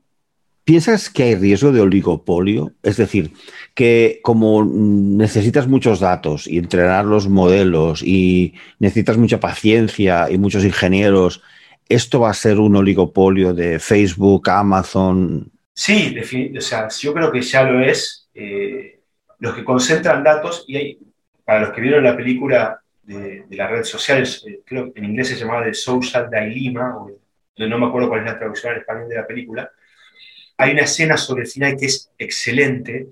¿Piensas 0.68 1.08
que 1.08 1.22
hay 1.22 1.34
riesgo 1.34 1.72
de 1.72 1.80
oligopolio? 1.80 2.72
Es 2.82 2.98
decir, 2.98 3.32
que 3.74 4.20
como 4.22 4.62
necesitas 4.66 5.66
muchos 5.66 5.98
datos 5.98 6.46
y 6.46 6.58
entrenar 6.58 7.06
los 7.06 7.26
modelos 7.26 8.02
y 8.02 8.52
necesitas 8.78 9.16
mucha 9.16 9.40
paciencia 9.40 10.30
y 10.30 10.36
muchos 10.36 10.66
ingenieros, 10.66 11.42
¿esto 11.88 12.20
va 12.20 12.28
a 12.28 12.34
ser 12.34 12.60
un 12.60 12.76
oligopolio 12.76 13.54
de 13.54 13.78
Facebook, 13.78 14.50
Amazon? 14.50 15.50
Sí, 15.72 16.14
o 16.54 16.60
sea, 16.60 16.88
yo 17.00 17.14
creo 17.14 17.32
que 17.32 17.40
ya 17.40 17.62
lo 17.62 17.82
es. 17.82 18.28
Eh, 18.34 19.00
los 19.38 19.54
que 19.54 19.64
concentran 19.64 20.22
datos, 20.22 20.66
y 20.68 20.76
hay, 20.76 20.98
para 21.46 21.60
los 21.60 21.70
que 21.70 21.80
vieron 21.80 22.04
la 22.04 22.14
película 22.14 22.78
de, 23.04 23.46
las 23.48 23.70
redes 23.70 23.88
sociales, 23.88 24.44
eh, 24.46 24.60
creo 24.66 24.92
que 24.92 24.98
en 24.98 25.06
inglés 25.06 25.28
se 25.28 25.36
llamaba 25.36 25.64
The 25.64 25.72
Social 25.72 26.28
Dilemma, 26.30 26.94
o, 26.94 27.10
no 27.56 27.78
me 27.78 27.86
acuerdo 27.86 28.10
cuál 28.10 28.20
es 28.20 28.26
la 28.26 28.38
traducción 28.38 28.74
en 28.74 28.80
español 28.80 29.08
de 29.08 29.16
la 29.16 29.26
película, 29.26 29.72
hay 30.58 30.72
una 30.72 30.82
escena 30.82 31.16
sobre 31.16 31.44
el 31.44 31.48
final 31.48 31.76
que 31.76 31.86
es 31.86 32.10
excelente, 32.18 33.06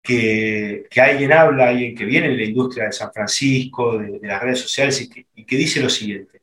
que, 0.00 0.86
alguien 1.02 1.32
habla, 1.32 1.68
alguien 1.68 1.96
que 1.96 2.04
viene 2.04 2.28
de 2.28 2.36
la 2.36 2.44
industria 2.44 2.84
de 2.84 2.92
San 2.92 3.12
Francisco, 3.12 3.98
de, 3.98 4.20
las 4.22 4.40
redes 4.40 4.60
sociales, 4.60 5.00
y 5.34 5.44
que, 5.44 5.56
dice 5.56 5.82
lo 5.82 5.90
siguiente, 5.90 6.42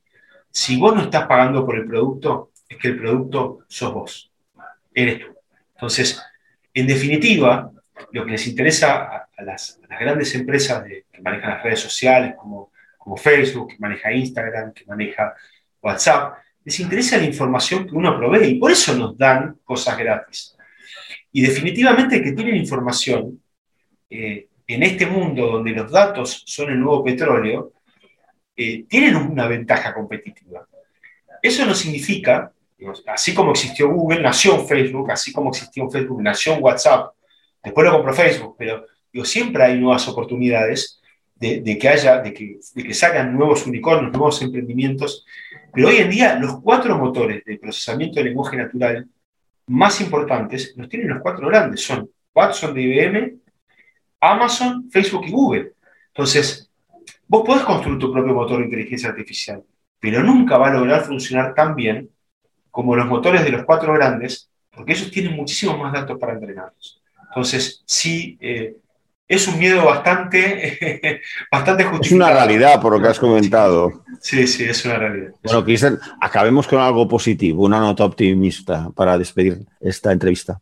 si 0.50 0.76
vos 0.76 0.94
no 0.94 1.02
estás 1.02 1.26
pagando 1.26 1.64
por 1.64 1.76
el 1.76 1.86
producto, 1.86 2.50
es 2.68 2.76
que 2.76 2.88
el 2.88 2.98
producto 2.98 3.60
sos 3.68 3.94
vos, 3.94 4.32
eres 4.92 5.20
tú. 5.20 5.34
Entonces, 5.76 6.20
en 6.74 6.86
definitiva, 6.86 7.72
lo 8.12 8.24
que 8.26 8.32
les 8.32 8.46
interesa 8.46 9.28
a, 9.34 9.42
las, 9.42 9.80
grandes 9.98 10.34
empresas 10.34 10.84
que 10.84 11.22
manejan 11.22 11.50
las 11.50 11.62
redes 11.62 11.80
sociales, 11.80 12.34
como, 12.36 12.70
como 12.98 13.16
Facebook, 13.16 13.68
que 13.70 13.76
maneja 13.78 14.12
Instagram, 14.12 14.72
que 14.74 14.84
maneja 14.84 15.34
WhatsApp, 15.80 16.34
les 16.64 16.80
interesa 16.80 17.18
la 17.18 17.24
información 17.24 17.86
que 17.86 17.94
uno 17.94 18.16
provee 18.16 18.50
y 18.50 18.54
por 18.54 18.70
eso 18.70 18.94
nos 18.94 19.16
dan 19.16 19.58
cosas 19.64 19.98
gratis. 19.98 20.56
Y 21.32 21.42
definitivamente 21.42 22.22
que 22.22 22.32
tienen 22.32 22.56
información 22.56 23.40
eh, 24.08 24.48
en 24.66 24.82
este 24.82 25.06
mundo 25.06 25.46
donde 25.46 25.72
los 25.72 25.90
datos 25.90 26.44
son 26.46 26.70
el 26.70 26.80
nuevo 26.80 27.04
petróleo, 27.04 27.72
eh, 28.56 28.84
tienen 28.88 29.16
una 29.16 29.46
ventaja 29.46 29.92
competitiva. 29.92 30.66
Eso 31.42 31.66
no 31.66 31.74
significa, 31.74 32.52
así 33.06 33.34
como 33.34 33.50
existió 33.50 33.90
Google, 33.90 34.22
nació 34.22 34.64
Facebook, 34.64 35.10
así 35.10 35.32
como 35.32 35.50
existió 35.50 35.90
Facebook, 35.90 36.22
nació 36.22 36.56
WhatsApp, 36.56 37.12
después 37.62 37.86
lo 37.86 37.92
compró 37.94 38.12
Facebook, 38.12 38.56
pero 38.56 38.86
siempre 39.24 39.64
hay 39.64 39.78
nuevas 39.78 40.06
oportunidades 40.08 41.01
de, 41.62 41.78
que 41.78 41.88
haya, 41.88 42.20
de 42.20 42.32
que, 42.32 42.58
de 42.74 42.84
que 42.84 42.94
salgan 42.94 43.36
nuevos 43.36 43.66
unicornios, 43.66 44.12
nuevos 44.12 44.40
emprendimientos 44.42 45.26
pero 45.72 45.88
hoy 45.88 45.96
en 45.96 46.10
día 46.10 46.38
los 46.38 46.60
cuatro 46.60 46.98
motores 46.98 47.42
de 47.44 47.58
procesamiento 47.58 48.16
de 48.16 48.24
lenguaje 48.24 48.56
natural 48.56 49.08
más 49.68 50.00
importantes 50.00 50.74
los 50.76 50.88
tienen 50.88 51.08
los 51.08 51.22
cuatro 51.22 51.48
grandes. 51.48 51.82
Son 51.82 52.08
Watson 52.34 52.74
de 52.74 52.82
IBM, 52.82 53.40
Amazon, 54.20 54.90
Facebook 54.90 55.24
y 55.26 55.30
Google. 55.30 55.72
Entonces, 56.08 56.70
vos 57.26 57.42
podés 57.46 57.62
construir 57.62 57.98
tu 57.98 58.12
propio 58.12 58.34
motor 58.34 58.58
de 58.58 58.64
inteligencia 58.64 59.08
artificial, 59.08 59.62
pero 59.98 60.22
nunca 60.22 60.58
va 60.58 60.68
a 60.68 60.74
lograr 60.74 61.04
funcionar 61.04 61.54
tan 61.54 61.74
bien 61.74 62.10
como 62.70 62.94
los 62.94 63.06
motores 63.06 63.42
de 63.42 63.50
los 63.50 63.64
cuatro 63.64 63.94
grandes, 63.94 64.50
porque 64.70 64.92
ellos 64.92 65.10
tienen 65.10 65.34
muchísimos 65.34 65.78
más 65.78 65.92
datos 65.92 66.18
para 66.18 66.34
entrenarlos. 66.34 67.02
Entonces, 67.28 67.82
sí, 67.86 68.36
eh, 68.40 68.76
es 69.28 69.48
un 69.48 69.58
miedo 69.58 69.84
bastante, 69.84 71.22
bastante 71.50 71.84
justificado. 71.84 72.06
Es 72.06 72.12
una 72.12 72.30
realidad, 72.30 72.80
por 72.80 72.92
lo 72.92 73.00
que 73.00 73.08
has 73.08 73.18
comentado. 73.18 74.04
Sí, 74.20 74.46
sí, 74.46 74.64
es 74.64 74.84
una 74.84 74.98
realidad. 74.98 75.32
Bueno, 75.42 75.64
Cristian, 75.64 75.98
acabemos 76.20 76.66
con 76.66 76.80
algo 76.80 77.08
positivo, 77.08 77.64
una 77.64 77.80
nota 77.80 78.04
optimista 78.04 78.90
para 78.94 79.16
despedir 79.16 79.58
esta 79.80 80.12
entrevista. 80.12 80.60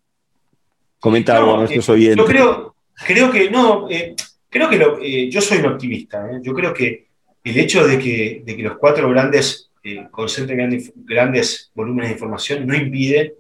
Comenta 0.99 1.37
algo 1.37 1.55
a 1.55 1.59
nuestros 1.59 1.89
eh, 1.89 1.93
oyentes. 1.93 2.17
Yo 2.19 2.25
creo, 2.27 2.75
creo 3.07 3.31
que, 3.31 3.51
no, 3.51 3.89
eh, 3.91 4.15
creo 4.49 4.69
que 4.69 4.77
eh, 5.03 5.31
yo 5.31 5.41
soy 5.41 5.59
un 5.59 5.67
optimista. 5.67 6.29
Yo 6.43 6.55
creo 6.55 6.73
que 6.73 7.09
el 7.43 7.59
hecho 7.59 7.87
de 7.87 7.99
que, 7.99 8.43
de 8.45 8.57
que 8.57 8.63
los 8.63 8.77
cuatro 8.79 9.09
grandes 9.09 9.71
concentren 10.11 10.59
grandes, 10.59 10.93
grandes 10.95 11.71
volúmenes 11.75 12.11
de 12.11 12.15
información 12.15 12.67
no 12.67 12.75
impide 12.75 13.35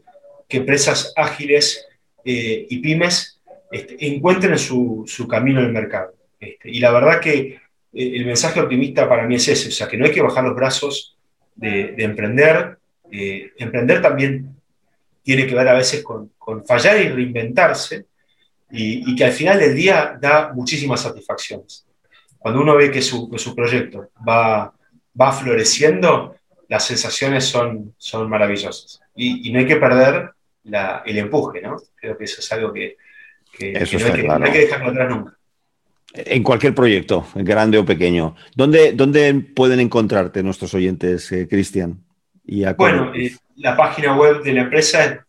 que 0.49 0.57
empresas 0.57 1.13
ágiles 1.15 1.87
y 2.25 2.79
pymes 2.79 3.40
este, 3.71 3.97
encuentren 4.07 4.59
su, 4.59 5.07
camino 5.29 5.61
en 5.61 5.67
el 5.67 5.73
mercado. 5.73 6.15
Este, 6.39 6.71
y 6.71 6.81
la 6.81 6.91
verdad 6.91 7.21
que 7.21 7.39
eh, 7.39 7.59
el 7.93 8.27
mensaje 8.27 8.61
optimista 8.61 9.09
para 9.09 9.27
mí 9.27 9.37
es 9.37 9.49
ese, 9.49 9.69
o 9.69 9.73
sea, 9.73 9.89
que 9.89 9.97
no 9.97 10.05
hay 10.05 10.13
que 10.13 10.23
bajar 10.23 10.45
los 10.45 10.57
brazos 10.57 11.17
de, 11.55 11.95
emprender. 11.99 12.79
Eh, 13.11 13.53
emprender 13.59 14.01
también 14.01 14.57
tiene 15.23 15.47
que 15.47 15.55
ver 15.55 15.69
a 15.69 15.75
veces 15.75 16.03
con, 16.03 16.33
fallar 16.67 17.01
y 17.01 17.09
reinventarse, 17.09 18.07
y, 18.73 19.17
que 19.17 19.25
al 19.25 19.33
final 19.33 19.59
del 19.59 19.75
día 19.75 20.17
da 20.21 20.53
muchísimas 20.53 21.01
satisfacciones. 21.01 21.87
Cuando 22.39 22.61
uno 22.61 22.77
ve 22.77 22.91
que 22.91 23.03
su, 23.03 23.29
proyecto 23.55 24.11
va, 24.27 24.73
floreciendo, 25.33 26.37
las 26.69 26.85
sensaciones 26.85 27.45
son 27.45 27.95
maravillosas. 28.29 29.01
Y, 29.15 29.53
no 29.53 29.59
hay 29.59 29.67
que 29.67 29.77
perder 29.77 30.31
el 30.65 31.19
empuje, 31.19 31.61
¿no? 31.61 31.77
Creo 31.95 32.17
que 32.17 32.25
eso 32.25 32.41
es 32.41 32.53
algo 32.53 32.73
que, 32.73 32.97
eso 33.59 33.99
no, 33.99 34.45
hay 34.45 34.53
que, 34.53 34.59
dejarlo 34.61 34.91
atrás 34.91 35.11
nunca. 35.11 35.37
En 36.13 36.43
cualquier 36.43 36.75
proyecto, 36.75 37.27
grande 37.35 37.79
o 37.79 37.85
pequeño. 37.85 38.35
¿Dónde, 38.57 38.93
dónde 38.93 39.33
pueden 39.35 39.81
encontrarte 39.81 40.43
nuestros 40.43 40.75
oyentes, 40.75 41.31
eh, 41.31 41.47
Cristian? 41.49 42.03
Bueno, 42.77 43.15
eh, 43.15 43.33
la 43.57 43.77
página 43.77 44.17
web 44.17 44.43
de 44.43 44.53
la 44.53 44.63
empresa 44.63 45.05
es 45.05 45.21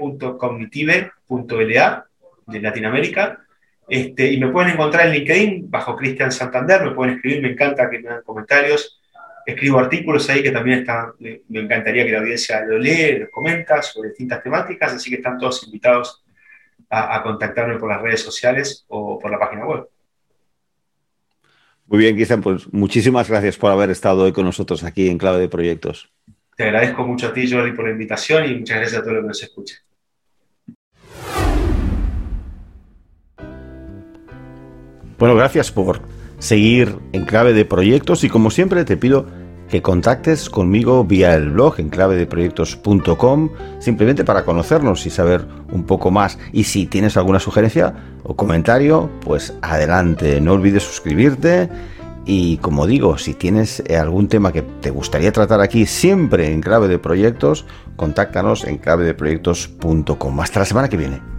www.cognitive.la 0.00 2.06
de 2.46 2.60
Latinoamérica. 2.60 3.40
Este, 3.88 4.32
y 4.32 4.38
me 4.38 4.46
pueden 4.48 4.74
encontrar 4.74 5.06
en 5.06 5.14
LinkedIn 5.14 5.68
bajo 5.70 5.96
Cristian 5.96 6.30
Santander, 6.30 6.84
me 6.84 6.92
pueden 6.92 7.14
escribir, 7.14 7.42
me 7.42 7.50
encanta 7.52 7.90
que 7.90 7.98
me 7.98 8.10
hagan 8.10 8.22
comentarios. 8.22 9.00
Escribo 9.44 9.80
artículos 9.80 10.30
ahí 10.30 10.42
que 10.42 10.50
también 10.50 10.80
están, 10.80 11.12
me 11.18 11.60
encantaría 11.60 12.04
que 12.04 12.12
la 12.12 12.18
audiencia 12.18 12.62
lo 12.66 12.78
lea, 12.78 13.18
los 13.18 13.30
comenta 13.30 13.80
sobre 13.82 14.10
distintas 14.10 14.42
temáticas, 14.42 14.92
así 14.92 15.08
que 15.10 15.16
están 15.16 15.38
todos 15.38 15.64
invitados 15.64 16.22
a, 16.90 17.22
contactarme 17.22 17.78
por 17.78 17.90
las 17.90 18.00
redes 18.00 18.22
sociales 18.22 18.84
o 18.88 19.18
por 19.18 19.30
la 19.30 19.38
página 19.38 19.66
web. 19.66 19.88
Muy 21.86 22.00
bien, 22.00 22.14
Cristian, 22.14 22.42
pues 22.42 22.70
muchísimas 22.72 23.28
gracias 23.28 23.56
por 23.56 23.70
haber 23.70 23.90
estado 23.90 24.24
hoy 24.24 24.32
con 24.32 24.44
nosotros 24.44 24.84
aquí 24.84 25.08
en 25.08 25.18
Clave 25.18 25.38
de 25.38 25.48
Proyectos. 25.48 26.10
Te 26.56 26.64
agradezco 26.64 27.06
mucho 27.06 27.28
a 27.28 27.32
ti, 27.32 27.50
Jordi, 27.50 27.72
por 27.72 27.86
la 27.86 27.92
invitación 27.92 28.50
y 28.50 28.56
muchas 28.56 28.78
gracias 28.78 29.00
a 29.00 29.02
todos 29.02 29.14
los 29.14 29.22
que 29.22 29.28
nos 29.28 29.42
escuchan. 29.42 29.78
Bueno, 35.18 35.34
gracias 35.34 35.72
por 35.72 36.00
seguir 36.38 36.96
en 37.12 37.24
Clave 37.24 37.52
de 37.52 37.64
Proyectos 37.64 38.22
y 38.22 38.28
como 38.28 38.50
siempre 38.50 38.84
te 38.84 38.96
pido 38.96 39.26
que 39.68 39.82
contactes 39.82 40.50
conmigo 40.50 41.04
vía 41.04 41.34
el 41.34 41.50
blog 41.50 41.78
en 41.78 41.90
clavedeproyectos.com 41.90 43.50
simplemente 43.78 44.24
para 44.24 44.44
conocernos 44.44 45.06
y 45.06 45.10
saber 45.10 45.46
un 45.72 45.84
poco 45.84 46.10
más. 46.10 46.38
Y 46.52 46.64
si 46.64 46.86
tienes 46.86 47.16
alguna 47.16 47.40
sugerencia 47.40 47.94
o 48.22 48.36
comentario, 48.36 49.10
pues 49.20 49.54
adelante, 49.62 50.40
no 50.40 50.52
olvides 50.54 50.82
suscribirte. 50.82 51.68
Y 52.24 52.58
como 52.58 52.86
digo, 52.86 53.16
si 53.16 53.32
tienes 53.32 53.82
algún 53.90 54.28
tema 54.28 54.52
que 54.52 54.62
te 54.62 54.90
gustaría 54.90 55.32
tratar 55.32 55.60
aquí, 55.60 55.86
siempre 55.86 56.52
en 56.52 56.60
clave 56.60 56.88
de 56.88 56.98
proyectos, 56.98 57.64
contáctanos 57.96 58.64
en 58.64 58.76
clavedeproyectos.com. 58.78 60.40
Hasta 60.40 60.60
la 60.60 60.66
semana 60.66 60.88
que 60.88 60.98
viene. 60.98 61.37